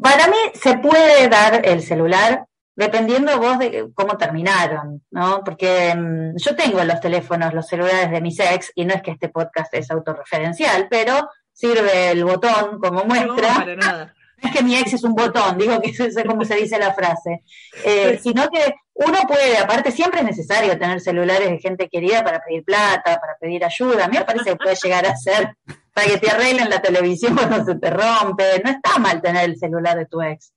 Para 0.00 0.28
mí 0.28 0.36
se 0.52 0.76
puede 0.78 1.28
dar 1.28 1.66
el 1.66 1.80
celular 1.82 2.44
dependiendo 2.78 3.36
vos 3.38 3.58
de 3.58 3.90
cómo 3.92 4.16
terminaron, 4.16 5.02
¿no? 5.10 5.42
Porque 5.44 5.92
mm, 5.96 6.36
yo 6.36 6.54
tengo 6.54 6.82
los 6.84 7.00
teléfonos, 7.00 7.52
los 7.52 7.66
celulares 7.66 8.08
de 8.08 8.20
mis 8.20 8.38
ex, 8.38 8.70
y 8.76 8.84
no 8.84 8.94
es 8.94 9.02
que 9.02 9.10
este 9.10 9.30
podcast 9.30 9.74
es 9.74 9.90
autorreferencial, 9.90 10.86
pero 10.88 11.28
sirve 11.52 12.12
el 12.12 12.24
botón 12.24 12.78
como 12.78 13.00
no, 13.00 13.04
muestra. 13.04 13.54
para 13.56 13.74
nada. 13.74 14.14
No 14.40 14.48
es 14.48 14.56
que 14.56 14.62
mi 14.62 14.76
ex 14.76 14.92
es 14.92 15.02
un 15.02 15.16
botón, 15.16 15.58
digo 15.58 15.80
que 15.80 15.90
es 15.90 16.16
como 16.24 16.44
se 16.44 16.54
dice 16.54 16.78
la 16.78 16.94
frase, 16.94 17.42
Eh, 17.84 18.20
sino 18.22 18.48
que 18.48 18.72
uno 18.94 19.18
puede, 19.26 19.58
aparte 19.58 19.90
siempre 19.90 20.20
es 20.20 20.26
necesario 20.26 20.78
tener 20.78 21.00
celulares 21.00 21.50
de 21.50 21.58
gente 21.58 21.88
querida 21.88 22.22
para 22.22 22.40
pedir 22.44 22.62
plata, 22.64 23.18
para 23.20 23.36
pedir 23.40 23.64
ayuda, 23.64 24.04
a 24.04 24.08
mí 24.08 24.18
me 24.18 24.24
parece 24.24 24.50
que 24.50 24.56
puede 24.56 24.76
llegar 24.76 25.04
a 25.04 25.16
ser 25.16 25.56
para 25.92 26.06
que 26.06 26.18
te 26.18 26.30
arreglen 26.30 26.70
la 26.70 26.80
televisión 26.80 27.34
cuando 27.34 27.64
se 27.64 27.74
te 27.74 27.90
rompe, 27.90 28.62
no 28.64 28.70
está 28.70 28.98
mal 29.00 29.20
tener 29.20 29.50
el 29.50 29.58
celular 29.58 29.98
de 29.98 30.06
tu 30.06 30.22
ex. 30.22 30.52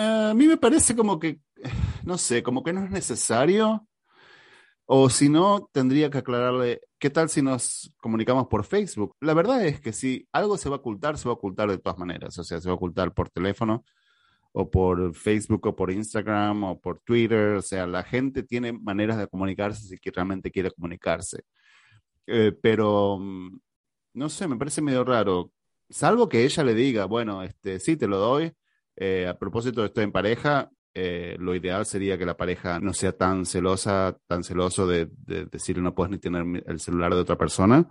A 0.00 0.32
mí 0.32 0.46
me 0.46 0.56
parece 0.56 0.94
como 0.94 1.18
que, 1.18 1.40
no 2.04 2.18
sé, 2.18 2.42
como 2.42 2.62
que 2.62 2.72
no 2.72 2.84
es 2.84 2.90
necesario. 2.90 3.86
O 4.86 5.10
si 5.10 5.28
no, 5.28 5.68
tendría 5.72 6.08
que 6.08 6.18
aclararle, 6.18 6.80
¿qué 6.98 7.10
tal 7.10 7.28
si 7.28 7.42
nos 7.42 7.94
comunicamos 7.98 8.46
por 8.46 8.64
Facebook? 8.64 9.16
La 9.20 9.34
verdad 9.34 9.66
es 9.66 9.80
que 9.80 9.92
si 9.92 10.26
algo 10.32 10.56
se 10.56 10.68
va 10.70 10.76
a 10.76 10.78
ocultar, 10.78 11.18
se 11.18 11.28
va 11.28 11.32
a 11.32 11.34
ocultar 11.34 11.68
de 11.68 11.78
todas 11.78 11.98
maneras. 11.98 12.38
O 12.38 12.44
sea, 12.44 12.60
se 12.60 12.68
va 12.68 12.72
a 12.72 12.76
ocultar 12.76 13.12
por 13.12 13.28
teléfono, 13.28 13.84
o 14.52 14.70
por 14.70 15.14
Facebook, 15.14 15.66
o 15.66 15.76
por 15.76 15.90
Instagram, 15.90 16.64
o 16.64 16.80
por 16.80 17.00
Twitter. 17.00 17.56
O 17.56 17.62
sea, 17.62 17.86
la 17.86 18.04
gente 18.04 18.44
tiene 18.44 18.72
maneras 18.72 19.18
de 19.18 19.28
comunicarse 19.28 19.82
si 19.88 19.98
realmente 20.10 20.50
quiere 20.50 20.70
comunicarse. 20.70 21.42
Eh, 22.26 22.52
pero, 22.62 23.18
mm, 23.18 23.58
no 24.14 24.28
sé, 24.28 24.48
me 24.48 24.56
parece 24.56 24.82
medio 24.82 25.04
raro. 25.04 25.52
Salvo 25.90 26.28
que 26.28 26.44
ella 26.44 26.64
le 26.64 26.74
diga, 26.74 27.06
bueno, 27.06 27.42
este, 27.42 27.80
sí, 27.80 27.96
te 27.96 28.06
lo 28.08 28.18
doy. 28.18 28.54
Eh, 29.00 29.26
a 29.28 29.38
propósito, 29.38 29.84
estoy 29.84 30.04
en 30.04 30.12
pareja. 30.12 30.70
eh, 30.94 31.36
lo 31.38 31.54
ideal 31.54 31.86
sería 31.86 32.18
que 32.18 32.26
la 32.26 32.36
pareja 32.36 32.80
no 32.80 32.92
sea 32.92 33.12
tan 33.12 33.46
celosa, 33.46 34.16
tan 34.26 34.42
celoso 34.42 34.86
de, 34.86 35.08
de 35.26 35.44
decirle 35.46 35.82
no 35.82 35.94
puedes 35.94 36.10
ni 36.10 36.18
tener 36.18 36.64
el 36.66 36.80
celular 36.80 37.14
de 37.14 37.20
otra 37.20 37.36
persona. 37.38 37.88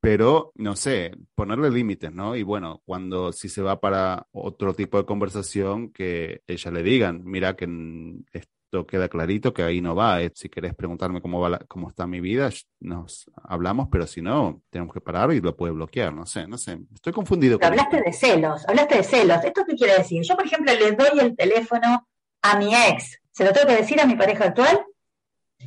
Pero, 0.00 0.52
no 0.54 0.76
sé, 0.76 1.10
ponerle 1.34 1.70
límites, 1.70 2.12
¿no? 2.12 2.36
Y 2.36 2.44
bueno, 2.44 2.82
cuando 2.86 3.32
si 3.32 3.48
se 3.48 3.62
va 3.62 3.80
para 3.80 4.28
otro 4.30 4.72
tipo 4.72 4.96
de 4.98 5.04
conversación, 5.04 5.90
que 5.92 6.42
ella 6.46 6.70
le 6.70 6.82
digan, 6.84 7.22
mira 7.24 7.56
que 7.56 7.66
esto 8.70 8.86
queda 8.86 9.08
clarito, 9.08 9.54
que 9.54 9.62
ahí 9.62 9.80
no 9.80 9.94
va. 9.94 10.20
eh, 10.20 10.30
Si 10.34 10.48
querés 10.50 10.74
preguntarme 10.74 11.22
cómo 11.22 11.40
va 11.40 11.48
la- 11.48 11.58
cómo 11.66 11.88
está 11.88 12.06
mi 12.06 12.20
vida, 12.20 12.50
nos 12.80 13.30
hablamos, 13.42 13.88
pero 13.90 14.06
si 14.06 14.20
no, 14.20 14.60
tenemos 14.70 14.92
que 14.92 15.00
parar 15.00 15.32
y 15.32 15.40
lo 15.40 15.56
puede 15.56 15.72
bloquear, 15.72 16.12
no 16.12 16.26
sé, 16.26 16.46
no 16.46 16.58
sé. 16.58 16.78
Estoy 16.94 17.12
confundido 17.14 17.58
Pero 17.58 17.70
con 17.70 17.78
hablaste 17.80 17.96
esto. 17.96 18.06
de 18.10 18.12
celos, 18.34 18.68
hablaste 18.68 18.96
de 18.96 19.02
celos. 19.04 19.42
¿Esto 19.44 19.64
qué 19.66 19.74
quiere 19.74 19.94
decir? 19.96 20.22
Yo, 20.22 20.36
por 20.36 20.44
ejemplo, 20.44 20.70
le 20.74 20.92
doy 20.92 21.18
el 21.18 21.34
teléfono 21.34 22.06
a 22.42 22.58
mi 22.58 22.74
ex. 22.74 23.18
¿Se 23.32 23.44
lo 23.44 23.52
tengo 23.52 23.68
que 23.68 23.76
decir 23.76 24.00
a 24.02 24.06
mi 24.06 24.16
pareja 24.16 24.44
actual? 24.44 24.84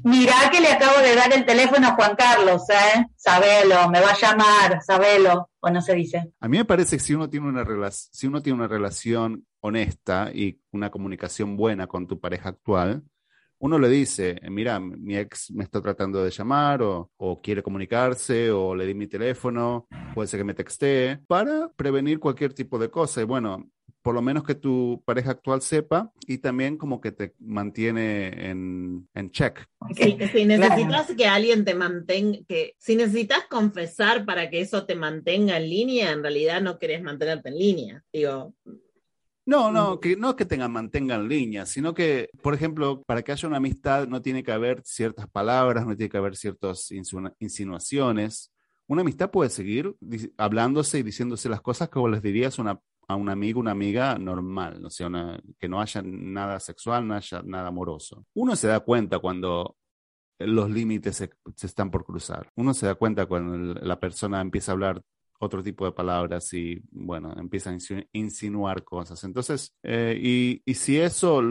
Mirá 0.04 0.50
que 0.52 0.62
le 0.62 0.68
acabo 0.72 1.00
de 1.02 1.16
dar 1.16 1.34
el 1.34 1.46
teléfono 1.46 1.88
a 1.88 1.96
Juan 1.96 2.16
Carlos, 2.16 2.62
¿eh? 2.70 3.06
Sabelo, 3.16 3.90
me 3.90 4.00
va 4.00 4.12
a 4.12 4.18
llamar, 4.18 4.82
sabelo, 4.84 5.50
o 5.60 5.70
no 5.70 5.82
se 5.82 5.96
dice. 5.96 6.32
A 6.40 6.48
mí 6.48 6.58
me 6.60 6.66
parece 6.66 6.96
que 6.98 7.04
si 7.04 7.14
uno 7.16 7.30
tiene 7.30 7.48
una 7.50 7.64
relación, 7.64 8.10
si 8.14 8.28
uno 8.28 8.42
tiene 8.42 8.58
una 8.60 8.68
relación 8.68 9.46
honesta 9.62 10.32
y 10.34 10.60
una 10.72 10.92
comunicación 10.92 11.56
buena 11.56 11.88
con 11.88 12.08
tu 12.08 12.20
pareja 12.20 12.50
actual, 12.50 13.04
uno 13.60 13.78
le 13.78 13.90
dice, 13.90 14.42
mira, 14.50 14.80
mi 14.80 15.16
ex 15.16 15.52
me 15.52 15.64
está 15.64 15.82
tratando 15.82 16.24
de 16.24 16.32
llamar 16.32 16.82
o, 16.82 17.12
o 17.18 17.40
quiere 17.40 17.62
comunicarse 17.62 18.50
o 18.50 18.74
le 18.74 18.88
di 18.88 18.96
mi 18.96 19.06
teléfono, 19.06 19.88
puede 20.16 20.28
ser 20.28 20.40
que 20.40 20.44
me 20.44 20.56
textee, 20.56 21.20
para 21.28 21.72
prevenir 21.76 22.20
cualquier 22.20 22.54
tipo 22.54 22.80
de 22.80 22.90
cosa. 22.90 23.22
Y 23.22 23.26
bueno, 23.26 23.70
por 24.02 24.16
lo 24.16 24.22
menos 24.24 24.44
que 24.44 24.56
tu 24.56 25.04
pareja 25.06 25.32
actual 25.32 25.62
sepa 25.62 26.12
y 26.28 26.40
también 26.40 26.78
como 26.78 27.00
que 27.00 27.12
te 27.12 27.36
mantiene 27.40 28.50
en, 28.50 29.08
en 29.14 29.32
check. 29.32 29.60
Si, 29.96 30.18
si 30.34 30.46
necesitas 30.46 31.14
que 31.16 31.28
alguien 31.28 31.64
te 31.64 31.76
mantenga, 31.76 32.40
que 32.48 32.74
si 32.80 32.96
necesitas 32.96 33.46
confesar 33.48 34.26
para 34.26 34.50
que 34.50 34.62
eso 34.62 34.86
te 34.86 34.96
mantenga 34.96 35.58
en 35.58 35.70
línea, 35.70 36.12
en 36.12 36.24
realidad 36.24 36.62
no 36.62 36.80
querés 36.80 37.04
mantenerte 37.04 37.50
en 37.50 37.60
línea. 37.60 38.04
Digo, 38.12 38.56
No, 39.46 39.72
no, 39.72 40.00
que 40.00 40.16
no 40.16 40.36
que 40.36 40.46
tengan, 40.46 40.72
mantengan 40.72 41.28
línea, 41.28 41.66
sino 41.66 41.94
que, 41.94 42.30
por 42.44 42.54
ejemplo, 42.54 43.02
para 43.08 43.24
que 43.24 43.32
haya 43.32 43.48
una 43.48 43.58
amistad 43.58 44.08
no 44.08 44.22
tiene 44.22 44.44
que 44.44 44.52
haber 44.52 44.82
ciertas 44.86 45.28
palabras, 45.30 45.86
no 45.86 45.96
tiene 45.96 46.10
que 46.10 46.18
haber 46.18 46.36
ciertas 46.36 46.92
insinu- 46.92 47.34
insinuaciones. 47.40 48.52
Una 48.88 49.02
amistad 49.02 49.32
puede 49.32 49.50
seguir 49.50 49.96
hablándose 50.38 51.00
y 51.00 51.04
diciéndose 51.04 51.50
las 51.50 51.62
cosas 51.62 51.90
como 51.90 52.08
les 52.08 52.22
dirías 52.22 52.60
una- 52.60 52.80
a 53.08 53.16
un 53.16 53.30
amigo, 53.30 53.60
una 53.60 53.72
amiga 53.72 54.18
normal, 54.18 54.86
o 54.86 54.90
sea, 54.90 55.08
una- 55.08 55.42
que 55.60 55.68
no 55.68 55.82
haya 55.82 56.02
nada 56.04 56.60
sexual, 56.60 57.08
no 57.08 57.16
haya 57.16 57.42
nada 57.44 57.68
amoroso. 57.70 58.26
Uno 58.36 58.56
se 58.56 58.68
da 58.68 58.80
cuenta 58.82 59.20
cuando 59.20 59.76
los 60.40 60.70
límites 60.70 61.16
se, 61.18 61.30
se 61.56 61.68
están 61.68 61.90
por 61.92 62.06
cruzar. 62.06 62.50
Uno 62.56 62.74
se 62.74 62.86
da 62.86 62.96
cuenta 62.96 63.26
cuando 63.26 63.74
la 63.82 64.00
persona 64.00 64.40
empieza 64.40 64.72
a 64.72 64.74
hablar 64.74 65.02
otro 65.42 65.64
tipo 65.64 65.86
de 65.86 65.92
palabras 65.92 66.54
y, 66.54 66.82
bueno, 66.92 67.34
empieza 67.38 67.72
a 67.72 67.74
insi- 67.74 68.08
insinuar 68.14 68.84
cosas. 68.84 69.24
Entonces, 69.24 69.76
eh, 69.84 70.18
y, 70.22 70.62
y 70.66 70.74
si 70.76 71.00
eso 71.00 71.42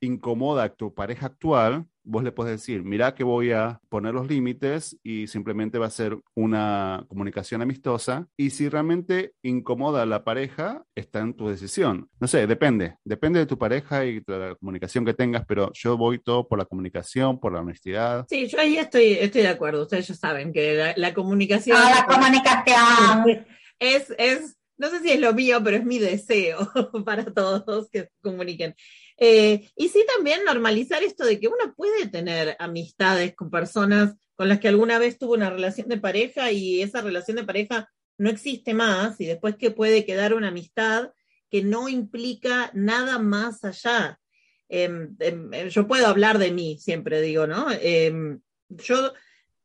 incomoda 0.00 0.64
a 0.64 0.74
tu 0.74 0.94
pareja 0.94 1.26
actual, 1.26 1.86
vos 2.08 2.24
le 2.24 2.32
puedes 2.32 2.52
decir, 2.52 2.82
mira 2.82 3.14
que 3.14 3.22
voy 3.22 3.52
a 3.52 3.80
poner 3.88 4.14
los 4.14 4.26
límites 4.28 4.98
y 5.02 5.26
simplemente 5.26 5.78
va 5.78 5.86
a 5.86 5.90
ser 5.90 6.18
una 6.34 7.04
comunicación 7.08 7.60
amistosa. 7.60 8.26
Y 8.36 8.50
si 8.50 8.68
realmente 8.68 9.32
incomoda 9.42 10.02
a 10.02 10.06
la 10.06 10.24
pareja, 10.24 10.84
está 10.94 11.20
en 11.20 11.34
tu 11.34 11.48
decisión. 11.48 12.08
No 12.18 12.26
sé, 12.26 12.46
depende, 12.46 12.96
depende 13.04 13.38
de 13.40 13.46
tu 13.46 13.58
pareja 13.58 14.06
y 14.06 14.20
de 14.20 14.38
la 14.38 14.54
comunicación 14.54 15.04
que 15.04 15.14
tengas, 15.14 15.44
pero 15.46 15.70
yo 15.74 15.96
voy 15.96 16.18
todo 16.18 16.48
por 16.48 16.58
la 16.58 16.64
comunicación, 16.64 17.38
por 17.38 17.52
la 17.52 17.60
honestidad. 17.60 18.26
sí, 18.28 18.46
yo 18.46 18.58
ahí 18.58 18.78
estoy, 18.78 19.12
estoy 19.12 19.42
de 19.42 19.48
acuerdo. 19.48 19.82
Ustedes 19.82 20.08
ya 20.08 20.14
saben 20.14 20.52
que 20.52 20.74
la, 20.74 20.94
la 20.96 21.14
comunicación 21.14 21.76
Ah, 21.76 22.06
la 22.06 22.14
comunicación. 22.14 23.46
es, 23.78 24.14
es, 24.18 24.56
no 24.76 24.88
sé 24.88 25.00
si 25.00 25.10
es 25.10 25.20
lo 25.20 25.34
mío, 25.34 25.60
pero 25.62 25.76
es 25.76 25.84
mi 25.84 25.98
deseo 25.98 26.58
para 27.04 27.24
todos 27.26 27.90
que 27.90 28.08
comuniquen. 28.22 28.74
Eh, 29.20 29.68
y 29.74 29.88
sí 29.88 30.04
también 30.14 30.44
normalizar 30.44 31.02
esto 31.02 31.24
de 31.24 31.40
que 31.40 31.48
uno 31.48 31.74
puede 31.76 32.06
tener 32.06 32.56
amistades 32.60 33.34
con 33.34 33.50
personas 33.50 34.14
con 34.36 34.48
las 34.48 34.60
que 34.60 34.68
alguna 34.68 35.00
vez 35.00 35.18
tuvo 35.18 35.34
una 35.34 35.50
relación 35.50 35.88
de 35.88 35.98
pareja 35.98 36.52
y 36.52 36.80
esa 36.80 37.00
relación 37.00 37.36
de 37.36 37.42
pareja 37.42 37.90
no 38.18 38.30
existe 38.30 38.72
más 38.72 39.20
y 39.20 39.26
después 39.26 39.56
que 39.56 39.72
puede 39.72 40.06
quedar 40.06 40.32
una 40.32 40.48
amistad 40.48 41.10
que 41.50 41.64
no 41.64 41.88
implica 41.88 42.70
nada 42.72 43.18
más 43.18 43.64
allá. 43.64 44.20
Em, 44.68 45.16
em, 45.18 45.50
yo 45.68 45.88
puedo 45.88 46.06
hablar 46.06 46.38
de 46.38 46.52
mí, 46.52 46.78
siempre 46.78 47.20
digo, 47.20 47.48
¿no? 47.48 47.66
Em, 47.80 48.40
yo 48.68 49.12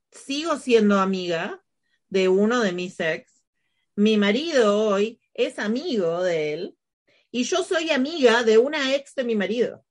sigo 0.09 0.57
siendo 0.57 0.99
amiga 0.99 1.61
de 2.07 2.29
uno 2.29 2.61
de 2.61 2.71
mis 2.71 2.99
ex. 2.99 3.43
Mi 3.95 4.17
marido 4.17 4.87
hoy 4.87 5.19
es 5.35 5.59
amigo 5.59 6.23
de 6.23 6.53
él 6.53 6.75
y 7.33 7.43
yo 7.43 7.63
soy 7.63 7.89
amiga 7.89 8.43
de 8.43 8.59
una 8.59 8.93
ex 8.95 9.15
de 9.15 9.23
mi 9.23 9.35
marido. 9.35 9.83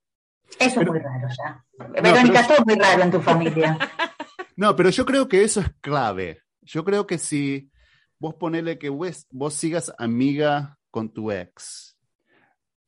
Eso 0.60 0.80
es 0.80 0.86
muy 0.86 0.98
raro 1.00 1.28
ya. 1.28 1.64
Verónica, 1.76 2.22
pero- 2.32 2.46
todo 2.46 2.56
es 2.58 2.66
muy 2.66 2.74
raro 2.76 3.02
en 3.02 3.10
tu 3.10 3.20
familia. 3.20 3.78
No, 4.54 4.76
pero 4.76 4.90
yo 4.90 5.06
creo 5.06 5.28
que 5.28 5.42
eso 5.42 5.60
es 5.60 5.70
clave. 5.80 6.42
Yo 6.60 6.84
creo 6.84 7.06
que 7.06 7.16
si 7.16 7.70
vos 8.18 8.34
ponele 8.34 8.78
que 8.78 8.90
vos, 8.90 9.26
vos 9.30 9.54
sigas 9.54 9.92
amiga 9.98 10.78
con 10.90 11.10
tu 11.10 11.32
ex, 11.32 11.96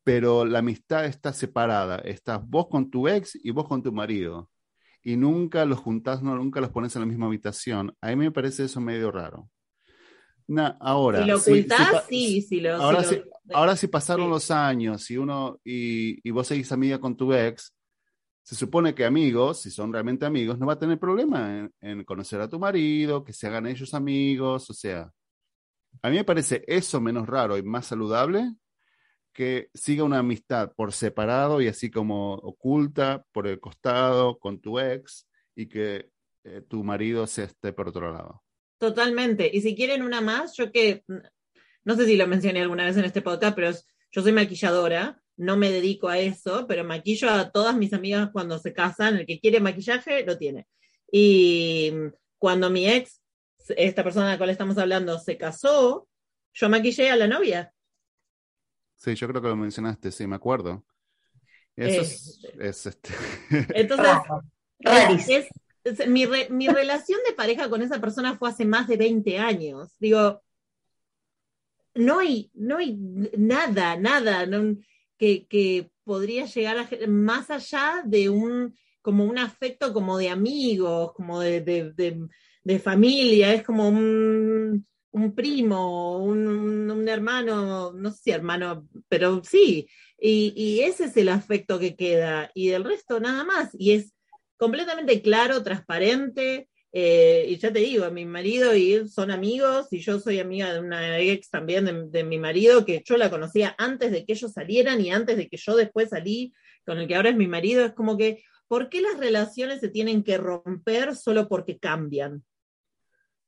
pero 0.04 0.44
la 0.44 0.58
amistad 0.58 1.06
está 1.06 1.32
separada, 1.32 1.96
estás 2.04 2.46
vos 2.46 2.68
con 2.68 2.90
tu 2.90 3.08
ex 3.08 3.34
y 3.42 3.50
vos 3.50 3.66
con 3.66 3.82
tu 3.82 3.92
marido, 3.92 4.50
y 5.02 5.16
nunca 5.16 5.64
los 5.64 5.78
juntás, 5.78 6.22
no, 6.22 6.36
nunca 6.36 6.60
los 6.60 6.70
pones 6.70 6.94
en 6.96 7.00
la 7.02 7.06
misma 7.06 7.26
habitación, 7.26 7.96
a 8.02 8.08
mí 8.08 8.16
me 8.16 8.30
parece 8.30 8.64
eso 8.64 8.80
medio 8.82 9.10
raro. 9.10 9.48
Ahora, 10.80 11.20
si 11.22 11.26
lo 11.26 11.36
ocultás, 11.38 12.04
si 12.08 12.40
sí, 12.40 12.42
si 12.42 12.60
lo. 12.60 12.76
ahora 12.76 13.02
si 13.04 13.16
lo- 13.16 13.24
Ahora 13.52 13.76
si 13.76 13.88
pasaron 13.88 14.26
Sí. 14.26 14.30
los 14.30 14.50
años 14.50 15.10
y 15.10 15.16
uno 15.18 15.60
y, 15.64 16.26
y 16.26 16.30
vos 16.30 16.46
seguís 16.46 16.72
amiga 16.72 16.98
con 16.98 17.14
tu 17.16 17.32
ex, 17.34 17.74
se 18.42 18.54
supone 18.54 18.94
que 18.94 19.04
amigos, 19.04 19.60
si 19.60 19.70
son 19.70 19.92
realmente 19.92 20.24
amigos, 20.26 20.58
no 20.58 20.66
va 20.66 20.74
a 20.74 20.78
tener 20.78 20.98
problema 20.98 21.58
en, 21.58 21.74
en 21.80 22.04
conocer 22.04 22.40
a 22.40 22.48
tu 22.48 22.58
marido, 22.58 23.22
que 23.22 23.32
se 23.34 23.46
hagan 23.46 23.66
ellos 23.66 23.92
amigos, 23.94 24.68
o 24.70 24.74
sea, 24.74 25.10
a 26.02 26.10
mí 26.10 26.16
me 26.16 26.24
parece 26.24 26.64
eso 26.66 27.00
menos 27.00 27.26
raro 27.26 27.56
y 27.58 27.62
más 27.62 27.86
saludable 27.86 28.54
que 29.32 29.68
siga 29.74 30.04
una 30.04 30.18
amistad 30.20 30.72
por 30.76 30.92
separado 30.92 31.60
y 31.60 31.68
así 31.68 31.90
como 31.90 32.34
oculta 32.34 33.24
por 33.32 33.46
el 33.46 33.60
costado 33.60 34.38
con 34.38 34.60
tu 34.60 34.78
ex 34.78 35.26
y 35.56 35.66
que 35.66 36.08
eh, 36.44 36.60
tu 36.68 36.84
marido 36.84 37.26
se 37.26 37.44
esté 37.44 37.72
por 37.72 37.88
otro 37.88 38.12
lado. 38.12 38.43
Totalmente. 38.78 39.50
Y 39.52 39.60
si 39.60 39.74
quieren 39.74 40.02
una 40.02 40.20
más, 40.20 40.56
yo 40.56 40.70
que, 40.72 41.04
no 41.84 41.94
sé 41.96 42.06
si 42.06 42.16
lo 42.16 42.26
mencioné 42.26 42.60
alguna 42.62 42.84
vez 42.84 42.96
en 42.96 43.04
este 43.04 43.22
podcast, 43.22 43.54
pero 43.54 43.70
yo 44.10 44.22
soy 44.22 44.32
maquilladora, 44.32 45.20
no 45.36 45.56
me 45.56 45.70
dedico 45.70 46.08
a 46.08 46.18
eso, 46.18 46.66
pero 46.68 46.84
maquillo 46.84 47.30
a 47.30 47.50
todas 47.50 47.76
mis 47.76 47.92
amigas 47.92 48.30
cuando 48.32 48.58
se 48.58 48.72
casan, 48.72 49.16
el 49.16 49.26
que 49.26 49.40
quiere 49.40 49.60
maquillaje 49.60 50.24
lo 50.24 50.36
tiene. 50.38 50.66
Y 51.10 51.92
cuando 52.38 52.70
mi 52.70 52.88
ex, 52.88 53.20
esta 53.76 54.04
persona 54.04 54.26
de 54.26 54.32
la 54.32 54.38
cual 54.38 54.50
estamos 54.50 54.76
hablando, 54.78 55.18
se 55.18 55.36
casó, 55.38 56.08
yo 56.52 56.68
maquillé 56.68 57.10
a 57.10 57.16
la 57.16 57.26
novia. 57.26 57.72
Sí, 58.96 59.14
yo 59.14 59.26
creo 59.28 59.42
que 59.42 59.48
lo 59.48 59.56
mencionaste, 59.56 60.12
sí, 60.12 60.26
me 60.26 60.36
acuerdo. 60.36 60.84
Eso 61.76 62.02
es, 62.02 62.40
Eh, 62.44 62.56
es, 62.60 62.86
este. 62.86 63.10
Entonces, 63.74 64.06
es- 64.80 65.28
es- 65.28 65.48
mi, 66.08 66.26
mi 66.50 66.68
relación 66.68 67.18
de 67.26 67.34
pareja 67.34 67.68
con 67.68 67.82
esa 67.82 68.00
persona 68.00 68.36
fue 68.36 68.48
hace 68.50 68.64
más 68.64 68.88
de 68.88 68.96
20 68.96 69.38
años. 69.38 69.94
Digo, 69.98 70.42
no 71.94 72.18
hay, 72.18 72.50
no 72.54 72.78
hay 72.78 72.96
nada, 73.36 73.96
nada 73.96 74.46
no- 74.46 74.76
que, 75.18 75.46
que 75.46 75.90
podría 76.04 76.46
llegar 76.46 76.78
a 76.78 76.88
más 77.08 77.50
allá 77.50 78.02
de 78.04 78.28
un, 78.28 78.74
como 79.00 79.24
un 79.24 79.38
afecto 79.38 79.92
como 79.92 80.18
de 80.18 80.28
amigos, 80.28 81.12
como 81.14 81.40
de, 81.40 81.60
de- 81.60 81.92
de- 81.94 82.78
familia, 82.78 83.52
es 83.54 83.62
como 83.62 83.88
un, 83.88 84.86
un 85.12 85.34
primo, 85.34 86.18
un, 86.18 86.46
un- 86.48 86.90
un 86.90 87.08
hermano, 87.08 87.92
no 87.92 88.10
sé 88.10 88.22
si 88.24 88.30
hermano, 88.32 88.88
pero 89.08 89.42
sí, 89.44 89.86
y, 90.18 90.52
y 90.56 90.80
ese 90.80 91.04
es 91.04 91.16
el 91.16 91.28
afecto 91.28 91.78
que 91.78 91.94
queda, 91.94 92.50
y 92.54 92.68
del 92.68 92.84
resto 92.84 93.20
nada 93.20 93.44
más, 93.44 93.70
y 93.78 93.92
es 93.92 94.12
completamente 94.64 95.20
claro, 95.20 95.62
transparente, 95.62 96.70
eh, 96.90 97.44
y 97.48 97.58
ya 97.58 97.70
te 97.70 97.80
digo, 97.80 98.10
mi 98.10 98.24
marido 98.24 98.74
y 98.74 98.94
él 98.94 99.10
son 99.10 99.30
amigos, 99.30 99.88
y 99.90 99.98
yo 99.98 100.18
soy 100.18 100.40
amiga 100.40 100.72
de 100.72 100.80
una 100.80 101.18
ex 101.18 101.50
también 101.50 101.84
de, 101.84 102.06
de 102.08 102.24
mi 102.24 102.38
marido, 102.38 102.86
que 102.86 103.02
yo 103.04 103.18
la 103.18 103.28
conocía 103.28 103.74
antes 103.76 104.10
de 104.10 104.24
que 104.24 104.32
ellos 104.32 104.52
salieran 104.52 105.02
y 105.02 105.10
antes 105.10 105.36
de 105.36 105.48
que 105.50 105.58
yo 105.58 105.76
después 105.76 106.08
salí 106.08 106.54
con 106.86 106.98
el 106.98 107.06
que 107.06 107.14
ahora 107.14 107.28
es 107.28 107.36
mi 107.36 107.46
marido, 107.46 107.84
es 107.84 107.92
como 107.92 108.16
que, 108.16 108.42
¿por 108.66 108.88
qué 108.88 109.02
las 109.02 109.18
relaciones 109.18 109.80
se 109.80 109.90
tienen 109.90 110.24
que 110.24 110.38
romper 110.38 111.14
solo 111.14 111.46
porque 111.46 111.78
cambian? 111.78 112.42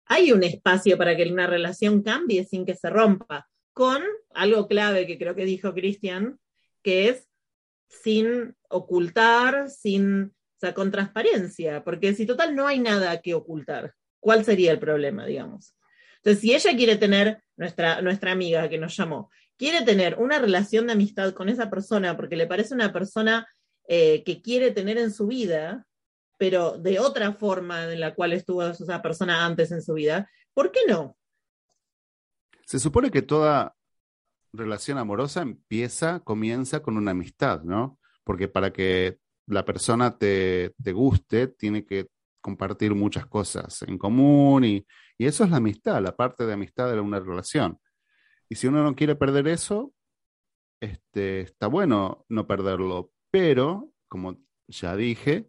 Hay 0.04 0.32
un 0.32 0.42
espacio 0.42 0.98
para 0.98 1.16
que 1.16 1.30
una 1.32 1.46
relación 1.46 2.02
cambie 2.02 2.44
sin 2.44 2.66
que 2.66 2.74
se 2.74 2.90
rompa, 2.90 3.48
con 3.72 4.02
algo 4.34 4.68
clave 4.68 5.06
que 5.06 5.16
creo 5.16 5.34
que 5.34 5.46
dijo 5.46 5.72
Cristian, 5.72 6.38
que 6.82 7.08
es 7.08 7.26
sin 7.88 8.54
ocultar, 8.68 9.70
sin, 9.70 10.35
o 10.56 10.58
sea, 10.58 10.72
con 10.72 10.90
transparencia, 10.90 11.84
porque 11.84 12.14
si 12.14 12.24
total 12.24 12.56
no 12.56 12.66
hay 12.66 12.78
nada 12.78 13.20
que 13.20 13.34
ocultar, 13.34 13.94
¿cuál 14.20 14.44
sería 14.44 14.72
el 14.72 14.78
problema, 14.78 15.26
digamos? 15.26 15.74
Entonces, 16.16 16.40
si 16.40 16.54
ella 16.54 16.74
quiere 16.76 16.96
tener, 16.96 17.42
nuestra, 17.56 18.00
nuestra 18.00 18.32
amiga 18.32 18.68
que 18.68 18.78
nos 18.78 18.96
llamó, 18.96 19.30
quiere 19.56 19.82
tener 19.82 20.16
una 20.18 20.38
relación 20.38 20.86
de 20.86 20.94
amistad 20.94 21.34
con 21.34 21.48
esa 21.48 21.68
persona 21.68 22.16
porque 22.16 22.36
le 22.36 22.46
parece 22.46 22.74
una 22.74 22.92
persona 22.92 23.46
eh, 23.86 24.24
que 24.24 24.40
quiere 24.40 24.70
tener 24.70 24.98
en 24.98 25.12
su 25.12 25.26
vida, 25.26 25.86
pero 26.38 26.78
de 26.78 26.98
otra 26.98 27.32
forma 27.32 27.92
en 27.92 28.00
la 28.00 28.14
cual 28.14 28.32
estuvo 28.32 28.66
esa 28.66 29.02
persona 29.02 29.44
antes 29.44 29.70
en 29.72 29.82
su 29.82 29.94
vida, 29.94 30.30
¿por 30.54 30.72
qué 30.72 30.80
no? 30.88 31.16
Se 32.64 32.78
supone 32.78 33.10
que 33.10 33.22
toda 33.22 33.76
relación 34.52 34.98
amorosa 34.98 35.42
empieza, 35.42 36.20
comienza 36.20 36.80
con 36.80 36.96
una 36.96 37.12
amistad, 37.12 37.62
¿no? 37.62 37.98
Porque 38.24 38.48
para 38.48 38.72
que 38.72 39.18
la 39.46 39.64
persona 39.64 40.16
te, 40.16 40.74
te 40.82 40.92
guste, 40.92 41.48
tiene 41.48 41.84
que 41.84 42.08
compartir 42.40 42.94
muchas 42.94 43.26
cosas 43.26 43.82
en 43.82 43.98
común 43.98 44.64
y, 44.64 44.86
y 45.18 45.26
eso 45.26 45.44
es 45.44 45.50
la 45.50 45.56
amistad, 45.56 46.02
la 46.02 46.14
parte 46.14 46.46
de 46.46 46.52
amistad 46.52 46.90
de 46.92 47.00
una 47.00 47.20
relación. 47.20 47.78
Y 48.48 48.56
si 48.56 48.66
uno 48.66 48.82
no 48.82 48.94
quiere 48.94 49.16
perder 49.16 49.48
eso, 49.48 49.92
este, 50.80 51.40
está 51.40 51.66
bueno 51.66 52.24
no 52.28 52.46
perderlo, 52.46 53.12
pero, 53.30 53.90
como 54.08 54.38
ya 54.68 54.96
dije, 54.96 55.48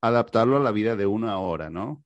adaptarlo 0.00 0.56
a 0.56 0.60
la 0.60 0.72
vida 0.72 0.96
de 0.96 1.06
uno 1.06 1.30
ahora, 1.30 1.70
¿no? 1.70 2.03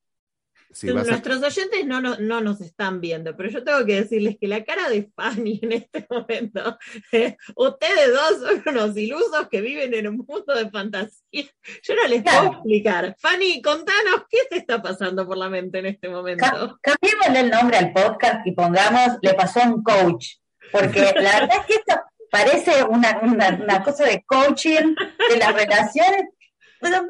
Si 0.71 0.91
vas 0.91 1.09
a- 1.09 1.13
Nuestros 1.13 1.43
oyentes 1.43 1.87
no, 1.87 2.01
no, 2.01 2.17
no 2.19 2.41
nos 2.41 2.61
están 2.61 3.01
viendo, 3.01 3.37
pero 3.37 3.49
yo 3.49 3.65
tengo 3.65 3.85
que 3.87 3.97
decirles 4.03 4.37
que 4.41 4.49
la 4.49 4.65
cara 4.65 4.89
de 4.91 5.11
Fanny 5.17 5.59
en 5.63 5.73
este 5.73 6.07
momento, 6.11 6.79
eh, 7.13 7.37
ustedes 7.57 8.13
dos 8.13 8.41
son 8.41 8.63
unos 8.75 8.97
ilusos 8.97 9.49
que 9.51 9.61
viven 9.63 9.95
en 9.95 10.09
un 10.09 10.17
mundo 10.29 10.55
de 10.55 10.69
fantasía. 10.71 11.19
Yo 11.33 11.95
no 11.95 12.07
les 12.09 12.23
puedo 12.23 12.53
explicar. 12.53 13.17
Fanny, 13.19 13.63
contanos 13.63 14.25
qué 14.29 14.39
te 14.51 14.57
está 14.59 14.83
pasando 14.83 15.27
por 15.27 15.39
la 15.39 15.49
mente 15.49 15.79
en 15.79 15.87
este 15.87 16.09
momento. 16.09 16.45
Ca- 16.45 16.77
Cambiémosle 16.83 17.41
el 17.41 17.51
nombre 17.51 17.77
al 17.79 17.93
podcast 17.93 18.47
y 18.47 18.53
pongamos, 18.53 19.19
le 19.23 19.35
pasó 19.35 19.61
a 19.63 19.69
un 19.69 19.83
coach, 19.83 20.37
porque 20.71 21.01
la 21.17 21.41
verdad 21.41 21.59
es 21.61 21.67
que 21.67 21.75
esto 21.75 21.95
parece 22.31 22.85
una, 22.85 23.19
una, 23.23 23.49
una 23.63 23.83
cosa 23.83 24.05
de 24.05 24.23
coaching 24.27 24.95
de 25.31 25.37
las 25.39 25.55
relaciones. 25.55 26.25
No, 26.81 26.91
no, 26.91 27.03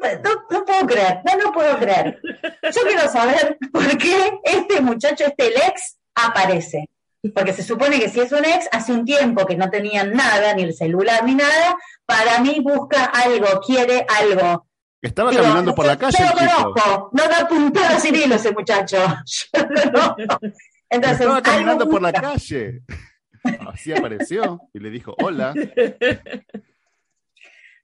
no 0.49 0.65
puedo 0.65 0.87
creer, 0.87 1.21
no 1.25 1.43
lo 1.43 1.51
puedo 1.51 1.77
creer. 1.77 2.19
Yo 2.63 2.81
quiero 2.83 3.07
saber 3.09 3.57
por 3.71 3.97
qué 3.97 4.39
este 4.43 4.81
muchacho, 4.81 5.25
este 5.25 5.47
ex, 5.47 5.97
aparece. 6.15 6.89
Porque 7.33 7.53
se 7.53 7.63
supone 7.63 7.99
que 7.99 8.09
si 8.09 8.21
es 8.21 8.31
un 8.31 8.45
ex, 8.45 8.67
hace 8.71 8.93
un 8.93 9.03
tiempo 9.03 9.45
que 9.45 9.57
no 9.57 9.69
tenían 9.69 10.13
nada, 10.13 10.53
ni 10.53 10.63
el 10.63 10.73
celular 10.73 11.23
ni 11.25 11.35
nada, 11.35 11.77
para 12.05 12.39
mí 12.39 12.59
busca 12.61 13.05
algo, 13.05 13.59
quiere 13.65 14.05
algo. 14.07 14.65
Estaba 15.01 15.31
Digo, 15.31 15.43
caminando 15.43 15.75
por 15.75 15.85
la 15.85 15.97
calle 15.97 16.17
Yo 16.17 16.25
lo 16.25 16.33
conozco, 16.33 17.09
no 17.13 17.23
da 17.27 17.47
puntada 17.47 17.95
a 17.95 17.99
Cirilo 17.99 18.35
ese 18.35 18.51
muchacho. 18.51 18.97
Yo 19.53 19.61
lo 19.69 19.91
conozco. 20.15 20.39
Entonces, 20.89 21.21
Estaba 21.21 21.41
caminando 21.41 21.89
por 21.89 22.01
la 22.01 22.11
calle. 22.11 22.81
Así 23.71 23.93
apareció 23.93 24.61
y 24.73 24.79
le 24.79 24.89
dijo, 24.89 25.15
hola. 25.19 25.53